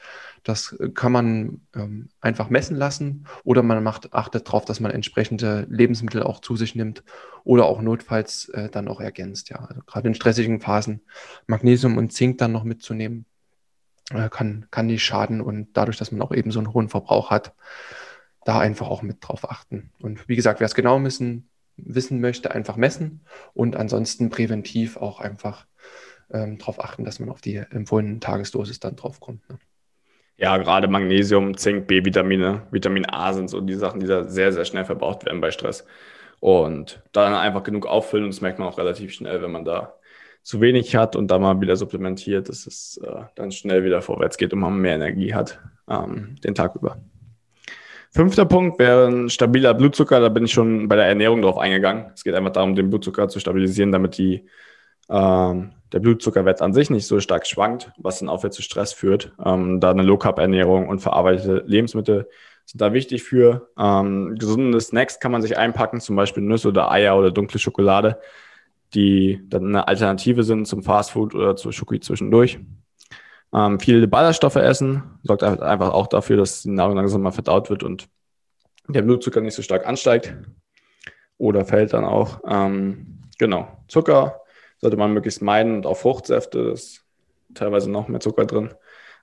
[0.43, 4.91] Das äh, kann man ähm, einfach messen lassen oder man macht, achtet darauf, dass man
[4.91, 7.03] entsprechende Lebensmittel auch zu sich nimmt
[7.43, 9.49] oder auch notfalls äh, dann auch ergänzt.
[9.49, 11.01] Ja, also gerade in stressigen Phasen
[11.47, 13.25] Magnesium und Zink dann noch mitzunehmen,
[14.11, 17.29] äh, kann, kann nicht schaden und dadurch, dass man auch eben so einen hohen Verbrauch
[17.29, 17.53] hat,
[18.43, 19.91] da einfach auch mit drauf achten.
[20.01, 21.47] Und wie gesagt, wer es genau wissen
[21.77, 23.21] wissen möchte, einfach messen
[23.53, 25.65] und ansonsten präventiv auch einfach
[26.33, 29.47] ähm, darauf achten, dass man auf die empfohlenen Tagesdosis dann drauf kommt.
[29.49, 29.57] Ne?
[30.37, 34.65] Ja, gerade Magnesium, Zink, B-Vitamine, Vitamin A sind so die Sachen, die da sehr, sehr
[34.65, 35.85] schnell verbraucht werden bei Stress.
[36.39, 39.93] Und dann einfach genug auffüllen und das merkt man auch relativ schnell, wenn man da
[40.41, 44.37] zu wenig hat und da mal wieder supplementiert, dass es äh, dann schnell wieder vorwärts
[44.37, 46.97] geht und man mehr Energie hat ähm, den Tag über.
[48.13, 50.19] Fünfter Punkt wäre ein stabiler Blutzucker.
[50.19, 52.11] Da bin ich schon bei der Ernährung drauf eingegangen.
[52.13, 54.45] Es geht einfach darum, den Blutzucker zu stabilisieren, damit die,
[55.11, 58.93] ähm, der Blutzuckerwert an sich nicht so stark schwankt, was dann auch wieder zu Stress
[58.93, 59.33] führt.
[59.43, 62.29] Ähm, da eine Low-Carb-Ernährung und verarbeitete Lebensmittel
[62.65, 63.69] sind da wichtig für.
[63.77, 68.19] Ähm, gesunde Snacks kann man sich einpacken, zum Beispiel Nüsse oder Eier oder dunkle Schokolade,
[68.93, 72.59] die dann eine Alternative sind zum Fastfood oder zur Schoki zwischendurch.
[73.53, 77.69] Ähm, viele Ballaststoffe essen sorgt halt einfach auch dafür, dass die Nahrung langsam mal verdaut
[77.69, 78.07] wird und
[78.87, 80.35] der Blutzucker nicht so stark ansteigt
[81.37, 82.39] oder fällt dann auch.
[82.47, 84.40] Ähm, genau, Zucker
[84.81, 87.05] sollte man möglichst meiden und auch Fruchtsäfte, das ist
[87.53, 88.73] teilweise noch mehr Zucker drin,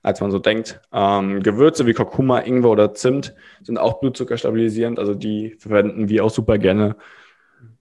[0.01, 0.81] als man so denkt.
[0.93, 6.23] Ähm, Gewürze wie Kurkuma, Ingwer oder Zimt sind auch Blutzucker stabilisierend, also die verwenden wir
[6.23, 6.95] auch super gerne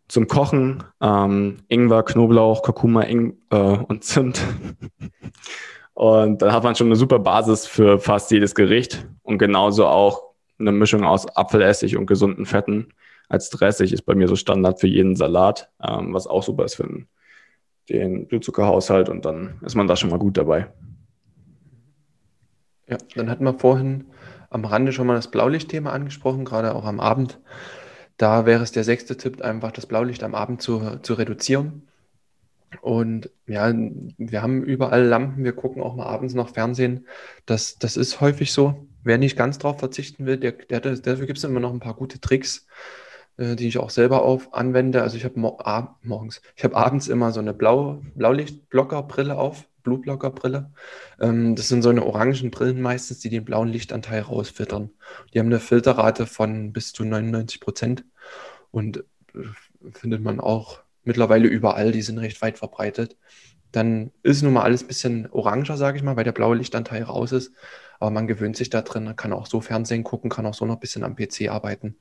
[0.08, 0.82] zum Kochen.
[1.00, 4.40] Ähm, Ingwer, Knoblauch, Kurkuma Ing äh, und Zimt.
[5.94, 10.22] und dann hat man schon eine super Basis für fast jedes Gericht und genauso auch
[10.58, 12.92] eine Mischung aus Apfelessig und gesunden Fetten
[13.28, 16.76] als Dressig ist bei mir so Standard für jeden Salat, ähm, was auch super ist
[16.76, 17.08] für den,
[17.88, 20.68] den Blutzuckerhaushalt und dann ist man da schon mal gut dabei.
[22.88, 24.06] Ja, dann hatten wir vorhin
[24.50, 27.38] am Rande schon mal das Blaulichtthema angesprochen, gerade auch am Abend.
[28.16, 31.88] Da wäre es der sechste Tipp, einfach das Blaulicht am Abend zu, zu reduzieren.
[32.82, 37.06] Und ja, wir haben überall Lampen, wir gucken auch mal abends noch Fernsehen.
[37.46, 38.86] Das, das ist häufig so.
[39.04, 41.94] Wer nicht ganz drauf verzichten will, der, der, dafür gibt es immer noch ein paar
[41.94, 42.66] gute Tricks,
[43.38, 45.02] die ich auch selber auf anwende.
[45.02, 45.58] Also ich habe mo
[46.02, 50.70] morgens, ich habe abends immer so eine Blau Blaulichtblockerbrille auf, Blutblockerbrille.
[51.20, 54.90] Ähm, das sind so eine orangen Brillen meistens, die den blauen Lichtanteil rausfiltern.
[55.32, 58.04] Die haben eine Filterrate von bis zu 99 Prozent
[58.70, 58.98] und
[59.34, 63.16] äh, findet man auch mittlerweile überall, die sind recht weit verbreitet.
[63.72, 67.02] Dann ist nun mal alles ein bisschen oranger, sage ich mal, weil der blaue Lichtanteil
[67.02, 67.52] raus ist.
[68.00, 70.76] Aber man gewöhnt sich da drin, kann auch so Fernsehen gucken, kann auch so noch
[70.76, 71.96] ein bisschen am PC arbeiten.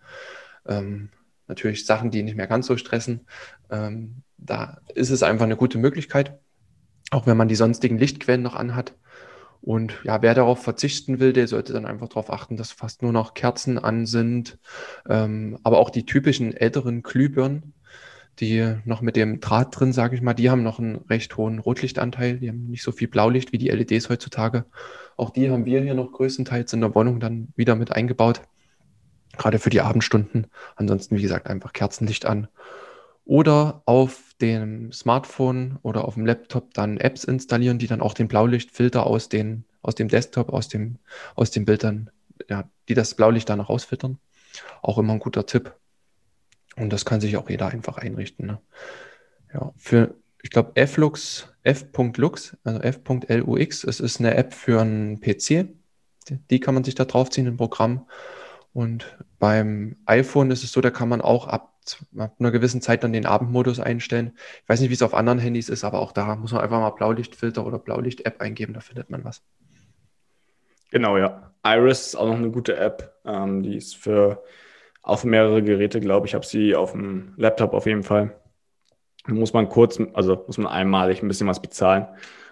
[0.65, 1.09] Ähm,
[1.48, 3.22] natürlich Sachen, die nicht mehr ganz so stressen.
[3.70, 6.39] Ähm, da ist es einfach eine gute Möglichkeit,
[7.12, 8.93] auch wenn man die sonstigen Lichtquellen noch anhat.
[9.62, 13.12] Und ja, wer darauf verzichten will, der sollte dann einfach darauf achten, dass fast nur
[13.12, 14.60] noch Kerzen an sind.
[15.10, 17.74] Ähm, aber auch die typischen älteren Glühbirnen,
[18.39, 21.60] die noch mit dem Draht drin, sage ich mal, die haben noch einen recht hohen
[21.60, 22.38] Rotlichtanteil.
[22.38, 24.66] Die haben nicht so viel Blaulicht wie die LEDs heutzutage.
[25.18, 28.41] Auch die haben wir hier noch größtenteils in der Wohnung dann wieder mit eingebaut.
[29.38, 30.47] Gerade für die Abendstunden.
[30.75, 32.47] Ansonsten, wie gesagt, einfach Kerzenlicht an.
[33.25, 38.27] Oder auf dem Smartphone oder auf dem Laptop dann Apps installieren, die dann auch den
[38.27, 40.97] Blaulichtfilter aus, den, aus dem Desktop, aus dem,
[41.35, 42.09] aus den Bildern,
[42.49, 44.17] ja, die das Blaulicht dann rausfiltern.
[44.81, 45.73] Auch immer ein guter Tipp.
[46.77, 48.47] Und das kann sich auch jeder einfach einrichten.
[48.47, 48.59] Ne?
[49.53, 55.69] Ja, für, ich glaube, flux, f.lux, also f.lux, es ist eine App für einen PC.
[56.49, 58.07] Die kann man sich da draufziehen, ein Programm.
[58.73, 61.73] Und beim iPhone ist es so, da kann man auch ab,
[62.17, 64.33] ab einer gewissen Zeit dann den Abendmodus einstellen.
[64.63, 66.79] Ich weiß nicht, wie es auf anderen Handys ist, aber auch da muss man einfach
[66.79, 69.43] mal Blaulichtfilter oder Blaulicht-App eingeben, da findet man was.
[70.91, 71.51] Genau, ja.
[71.63, 73.13] Iris ist auch noch eine gute App.
[73.25, 74.43] Ähm, die ist für
[75.01, 76.31] auf mehrere Geräte, glaube ich.
[76.31, 78.39] Ich habe sie auf dem Laptop auf jeden Fall.
[79.25, 82.07] Da muss man kurz, also muss man einmalig ein bisschen was bezahlen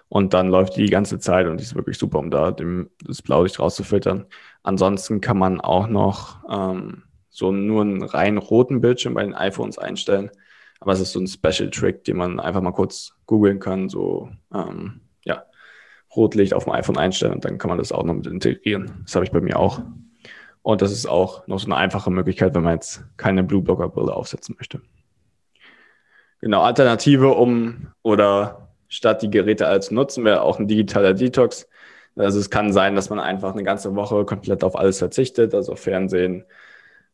[0.08, 2.90] und dann läuft die die ganze Zeit und die ist wirklich super, um da dem,
[3.04, 4.26] das Blaulicht rauszufiltern.
[4.62, 9.78] Ansonsten kann man auch noch ähm, so nur einen rein roten Bildschirm bei den iPhones
[9.78, 10.30] einstellen.
[10.80, 14.30] Aber es ist so ein Special Trick, den man einfach mal kurz googeln kann, so
[14.54, 15.44] ähm, ja,
[16.14, 19.00] Rotlicht auf dem iPhone einstellen und dann kann man das auch noch mit integrieren.
[19.04, 19.80] Das habe ich bei mir auch.
[20.62, 23.88] Und das ist auch noch so eine einfache Möglichkeit, wenn man jetzt keine Blue Blocker
[23.88, 24.80] Brille aufsetzen möchte.
[26.40, 31.68] Genau, Alternative um oder statt die Geräte als nutzen, wäre auch ein digitaler Detox.
[32.16, 35.76] Also es kann sein, dass man einfach eine ganze Woche komplett auf alles verzichtet, also
[35.76, 36.44] Fernsehen,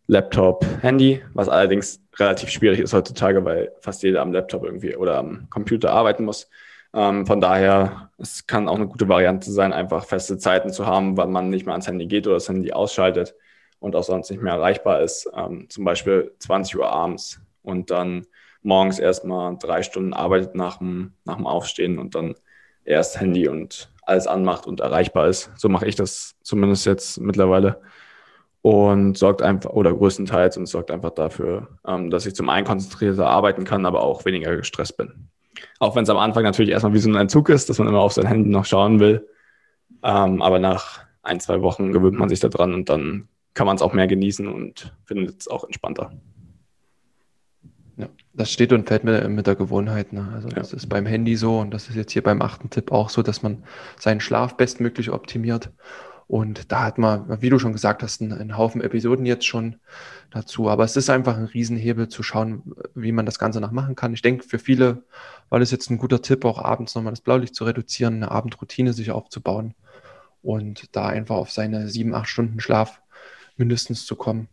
[0.07, 5.19] Laptop, Handy, was allerdings relativ schwierig ist heutzutage, weil fast jeder am Laptop irgendwie oder
[5.19, 6.49] am Computer arbeiten muss.
[6.95, 11.17] Ähm, von daher, es kann auch eine gute Variante sein, einfach feste Zeiten zu haben,
[11.17, 13.35] wann man nicht mehr ans Handy geht oder das Handy ausschaltet
[13.79, 15.31] und auch sonst nicht mehr erreichbar ist.
[15.35, 18.27] Ähm, zum Beispiel 20 Uhr abends und dann
[18.63, 22.35] morgens erstmal drei Stunden arbeitet nach dem, nach dem Aufstehen und dann
[22.85, 25.51] erst Handy und alles anmacht und erreichbar ist.
[25.57, 27.81] So mache ich das zumindest jetzt mittlerweile.
[28.63, 33.27] Und sorgt einfach, oder größtenteils, und sorgt einfach dafür, ähm, dass ich zum einen konzentrierter
[33.27, 35.29] arbeiten kann, aber auch weniger gestresst bin.
[35.81, 38.01] Auch wenn es am Anfang natürlich erstmal wie so ein Entzug ist, dass man immer
[38.01, 39.29] auf sein Handy noch schauen will.
[40.05, 43.83] Ähm, aber nach ein, zwei Wochen gewöhnt man sich daran und dann kann man es
[43.83, 46.13] auch mehr genießen und findet es auch entspannter.
[48.03, 50.13] Ja, das steht und fällt mir mit der Gewohnheit.
[50.13, 50.29] Ne?
[50.35, 50.55] Also ja.
[50.55, 53.23] das ist beim Handy so und das ist jetzt hier beim achten Tipp auch so,
[53.23, 53.65] dass man
[53.99, 55.71] seinen Schlaf bestmöglich optimiert.
[56.27, 59.77] Und da hat man, wie du schon gesagt hast, einen, einen Haufen Episoden jetzt schon
[60.31, 60.71] dazu.
[60.71, 64.15] Aber es ist einfach ein Riesenhebel zu schauen, wie man das Ganze noch machen kann.
[64.15, 65.05] Ich denke, für viele
[65.51, 68.95] war das jetzt ein guter Tipp, auch abends nochmal das Blaulicht zu reduzieren, eine Abendroutine
[68.95, 69.75] sich aufzubauen
[70.41, 73.03] und da einfach auf seine sieben, acht Stunden Schlaf
[73.57, 74.49] mindestens zu kommen.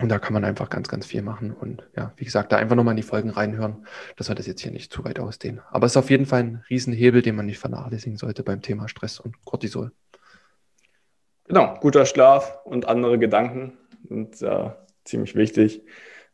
[0.00, 1.52] Und da kann man einfach ganz, ganz viel machen.
[1.52, 3.86] Und ja, wie gesagt, da einfach nochmal in die Folgen reinhören,
[4.16, 5.60] dass wir das jetzt hier nicht zu weit ausdehnen.
[5.70, 8.88] Aber es ist auf jeden Fall ein Riesenhebel, den man nicht vernachlässigen sollte beim Thema
[8.88, 9.92] Stress und Cortisol.
[11.46, 13.76] Genau, guter Schlaf und andere Gedanken
[14.08, 14.70] sind äh,
[15.04, 15.82] ziemlich wichtig.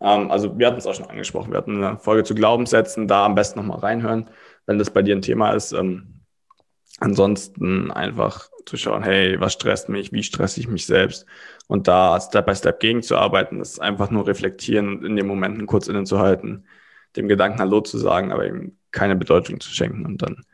[0.00, 1.50] Ähm, also wir hatten es auch schon angesprochen.
[1.50, 4.30] Wir hatten eine Folge zu Glaubenssätzen, da am besten nochmal reinhören,
[4.66, 5.72] wenn das bei dir ein Thema ist.
[5.72, 6.20] Ähm,
[7.00, 11.26] ansonsten einfach zu schauen, hey, was stresst mich, wie stresse ich mich selbst
[11.66, 15.66] und da Step by Step gegenzuarbeiten, das ist einfach nur reflektieren und in den Momenten
[15.66, 16.66] kurz innezuhalten,
[17.16, 20.44] dem Gedanken Hallo zu sagen, aber ihm keine Bedeutung zu schenken und dann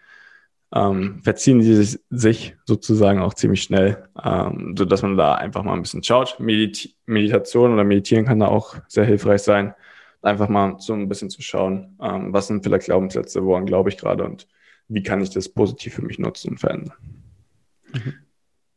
[0.74, 5.62] ähm, verziehen die sich, sich, sozusagen auch ziemlich schnell, ähm, so dass man da einfach
[5.62, 6.38] mal ein bisschen schaut.
[6.40, 9.74] Medit Meditation oder Meditieren kann da auch sehr hilfreich sein,
[10.22, 13.96] einfach mal so ein bisschen zu schauen, ähm, was sind vielleicht Glaubenssätze, woran glaube ich
[13.98, 14.48] gerade und
[14.88, 17.23] wie kann ich das positiv für mich nutzen und verändern.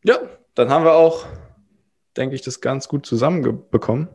[0.03, 0.19] Ja,
[0.55, 1.25] dann haben wir auch,
[2.15, 4.09] denke ich, das ganz gut zusammenbekommen.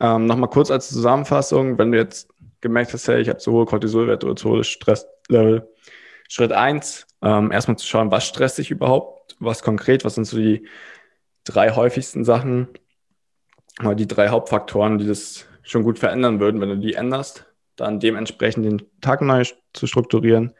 [0.00, 2.28] Ähm, Nochmal kurz als Zusammenfassung, wenn du jetzt
[2.60, 5.68] gemerkt hast, hey, ich habe sowohl Cortisolwerte oder sowohl Stresslevel,
[6.28, 10.36] Schritt eins, ähm, erstmal zu schauen, was stresst dich überhaupt, was konkret, was sind so
[10.36, 10.66] die
[11.44, 12.68] drei häufigsten Sachen,
[13.80, 17.46] oder die drei Hauptfaktoren, die das schon gut verändern würden, wenn du die änderst,
[17.76, 20.54] dann dementsprechend den Tag neu zu strukturieren,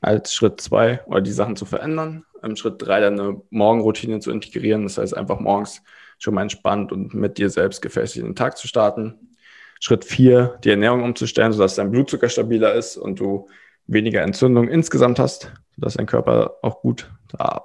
[0.00, 2.24] als Schritt zwei oder die Sachen zu verändern.
[2.42, 5.82] Im Schritt drei dann eine Morgenroutine zu integrieren, das heißt einfach morgens
[6.18, 9.34] schon mal entspannt und mit dir selbst gefestigt den Tag zu starten.
[9.80, 13.48] Schritt vier, die Ernährung umzustellen, sodass dein Blutzucker stabiler ist und du
[13.86, 17.10] weniger Entzündung insgesamt hast, sodass dein Körper auch gut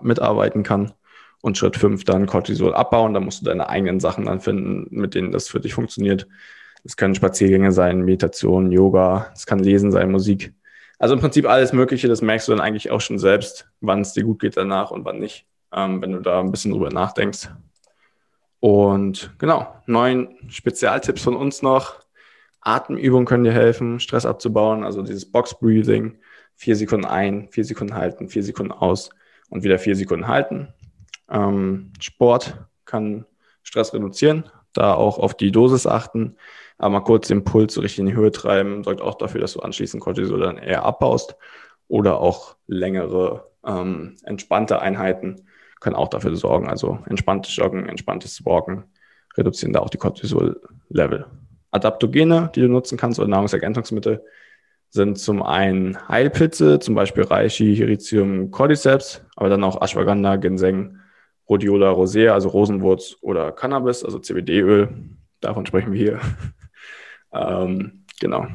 [0.02, 0.94] mitarbeiten kann.
[1.42, 3.16] Und Schritt fünf dann Cortisol abbauen.
[3.16, 6.28] Da musst du deine eigenen Sachen dann finden, mit denen das für dich funktioniert.
[6.84, 10.54] Das können Spaziergänge sein, Meditation, Yoga, es kann Lesen sein, Musik.
[11.02, 14.14] Also im Prinzip alles Mögliche, das merkst du dann eigentlich auch schon selbst, wann es
[14.14, 17.50] dir gut geht danach und wann nicht, ähm, wenn du da ein bisschen drüber nachdenkst.
[18.60, 22.02] Und genau, neun Spezialtipps von uns noch.
[22.60, 26.20] Atemübungen können dir helfen, Stress abzubauen, also dieses Box Breathing,
[26.54, 29.10] vier Sekunden ein, vier Sekunden halten, vier Sekunden aus
[29.50, 30.72] und wieder vier Sekunden halten.
[31.32, 33.26] Ähm, Sport kann
[33.64, 36.38] Stress reduzieren, da auch auf die Dosis achten,
[36.82, 39.54] aber mal kurz den Puls so richtig in die Höhe treiben, sorgt auch dafür, dass
[39.54, 41.36] du anschließend Cortisol dann eher abbaust
[41.88, 45.48] oder auch längere ähm, entspannte Einheiten
[45.80, 48.86] können auch dafür sorgen, also entspanntes Joggen, entspanntes Walken
[49.38, 51.26] reduzieren da auch die Cortisol-Level.
[51.72, 54.24] Adaptogene, die du nutzen kannst, oder Nahrungsergänzungsmittel,
[54.90, 60.98] sind zum einen Heilpilze, zum Beispiel Reishi, Hiricium, Cordyceps, aber dann auch Ashwagandha, Ginseng,
[61.48, 64.90] Rhodiola rosea, also Rosenwurz oder Cannabis, also CBD-Öl.
[65.40, 66.20] Davon sprechen wir hier.
[67.34, 68.48] Ähm, genau.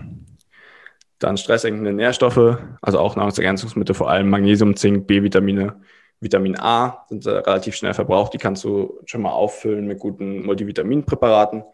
[1.19, 5.81] Dann stresssenkende Nährstoffe, also auch Nahrungsergänzungsmittel, vor allem Magnesium, Zink, B-Vitamine,
[6.21, 8.33] Vitamin A sind relativ schnell verbraucht.
[8.33, 11.65] Die kannst du schon mal auffüllen mit guten Multivitaminpräparaten.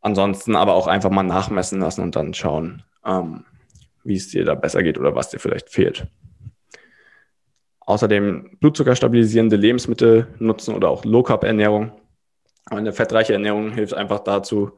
[0.00, 3.44] Ansonsten aber auch einfach mal nachmessen lassen und dann schauen, ähm,
[4.02, 6.06] wie es dir da besser geht oder was dir vielleicht fehlt.
[7.80, 11.92] Außerdem Blutzucker stabilisierende Lebensmittel nutzen oder auch Low-Carb-Ernährung.
[12.66, 14.72] Eine fettreiche Ernährung hilft einfach dazu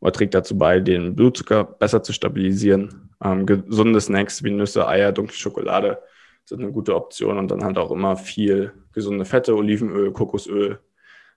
[0.00, 3.10] oder trägt dazu bei, den Blutzucker besser zu stabilisieren.
[3.22, 5.98] Ähm, gesunde Snacks wie Nüsse, Eier, dunkle Schokolade
[6.44, 10.80] sind eine gute Option und dann halt auch immer viel gesunde Fette, Olivenöl, Kokosöl,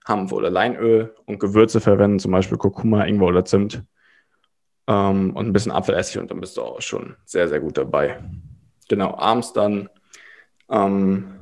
[0.06, 3.82] Hanf oder Leinöl und Gewürze verwenden, zum Beispiel Kurkuma, Ingwer oder Zimt
[4.86, 8.18] ähm, und ein bisschen Apfelessig und dann bist du auch schon sehr, sehr gut dabei.
[8.88, 9.88] Genau, abends dann
[10.68, 11.40] ähm,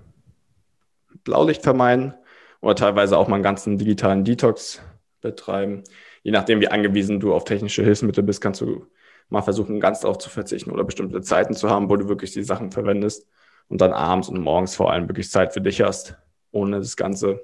[1.24, 2.14] Blaulicht vermeiden
[2.60, 4.80] oder teilweise auch mal einen ganzen digitalen Detox
[5.20, 5.82] betreiben.
[6.22, 8.86] Je nachdem, wie angewiesen du auf technische Hilfsmittel bist, kannst du
[9.28, 12.42] mal versuchen, ganz darauf zu verzichten oder bestimmte Zeiten zu haben, wo du wirklich die
[12.42, 13.26] Sachen verwendest
[13.68, 16.16] und dann abends und morgens vor allem wirklich Zeit für dich hast,
[16.50, 17.40] ohne das Ganze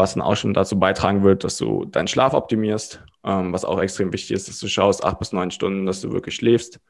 [0.00, 3.80] was dann auch schon dazu beitragen wird, dass du deinen Schlaf optimierst, ähm, was auch
[3.80, 6.80] extrem wichtig ist, dass du schaust, acht bis neun Stunden, dass du wirklich schläfst.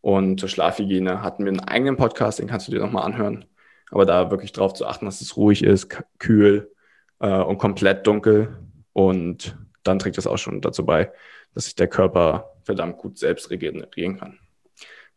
[0.00, 3.44] Und zur Schlafhygiene hatten wir einen eigenen Podcast, den kannst du dir nochmal anhören.
[3.90, 6.72] Aber da wirklich darauf zu achten, dass es ruhig ist, kühl
[7.20, 8.56] äh, und komplett dunkel.
[8.92, 9.56] Und
[9.86, 11.12] dann trägt das auch schon dazu bei,
[11.54, 14.38] dass sich der Körper verdammt gut selbst regenerieren kann.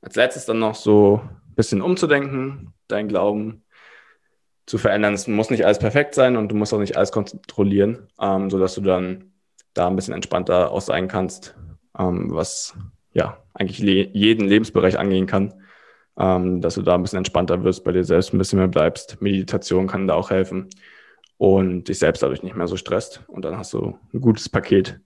[0.01, 3.63] Als letztes dann noch so ein bisschen umzudenken, dein Glauben
[4.65, 5.15] zu verändern.
[5.15, 8.75] Es muss nicht alles perfekt sein und du musst auch nicht alles kontrollieren, ähm, sodass
[8.75, 9.33] du dann
[9.73, 11.55] da ein bisschen entspannter auch sein kannst,
[11.97, 12.75] ähm, was
[13.11, 15.53] ja eigentlich le jeden Lebensbereich angehen kann,
[16.17, 19.21] ähm, dass du da ein bisschen entspannter wirst, bei dir selbst ein bisschen mehr bleibst.
[19.21, 20.69] Meditation kann da auch helfen
[21.39, 23.23] und dich selbst dadurch nicht mehr so stresst.
[23.27, 24.99] Und dann hast du ein gutes Paket,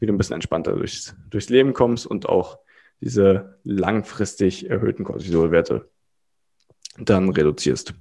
[0.00, 2.58] wie du ein bisschen entspannter durchs, durchs Leben kommst und auch
[3.00, 5.88] diese langfristig erhöhten Cortisolwerte
[6.98, 7.94] dann reduzierst.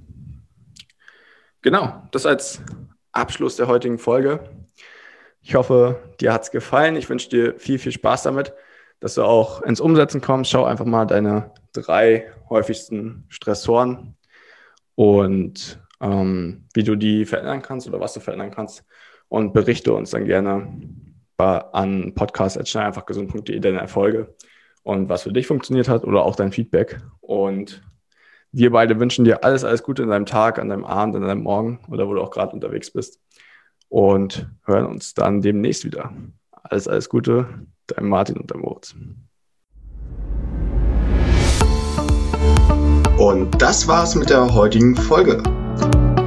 [1.62, 2.60] Genau, das als
[3.12, 4.50] Abschluss der heutigen Folge.
[5.42, 6.96] Ich hoffe, dir hat es gefallen.
[6.96, 8.52] Ich wünsche dir viel, viel Spaß damit,
[9.00, 10.50] dass du auch ins Umsetzen kommst.
[10.50, 14.16] Schau einfach mal deine drei häufigsten Stressoren
[14.96, 18.86] und ähm, wie du die verändern kannst oder was du verändern kannst.
[19.28, 20.80] Und berichte uns dann gerne,
[21.38, 24.36] an podcast.schnelleinfachgesund.de deine Erfolge
[24.84, 27.02] und was für dich funktioniert hat oder auch dein Feedback.
[27.22, 27.82] Und
[28.52, 31.44] wir beide wünschen dir alles, alles Gute in deinem Tag, an deinem Abend, an deinem
[31.44, 33.20] Morgen oder wo du auch gerade unterwegs bist.
[33.90, 36.14] Und hören uns dann demnächst wieder.
[36.52, 37.48] Alles, alles Gute,
[37.88, 38.96] dein Martin und dein Moritz.
[43.18, 45.42] Und das war's mit der heutigen Folge.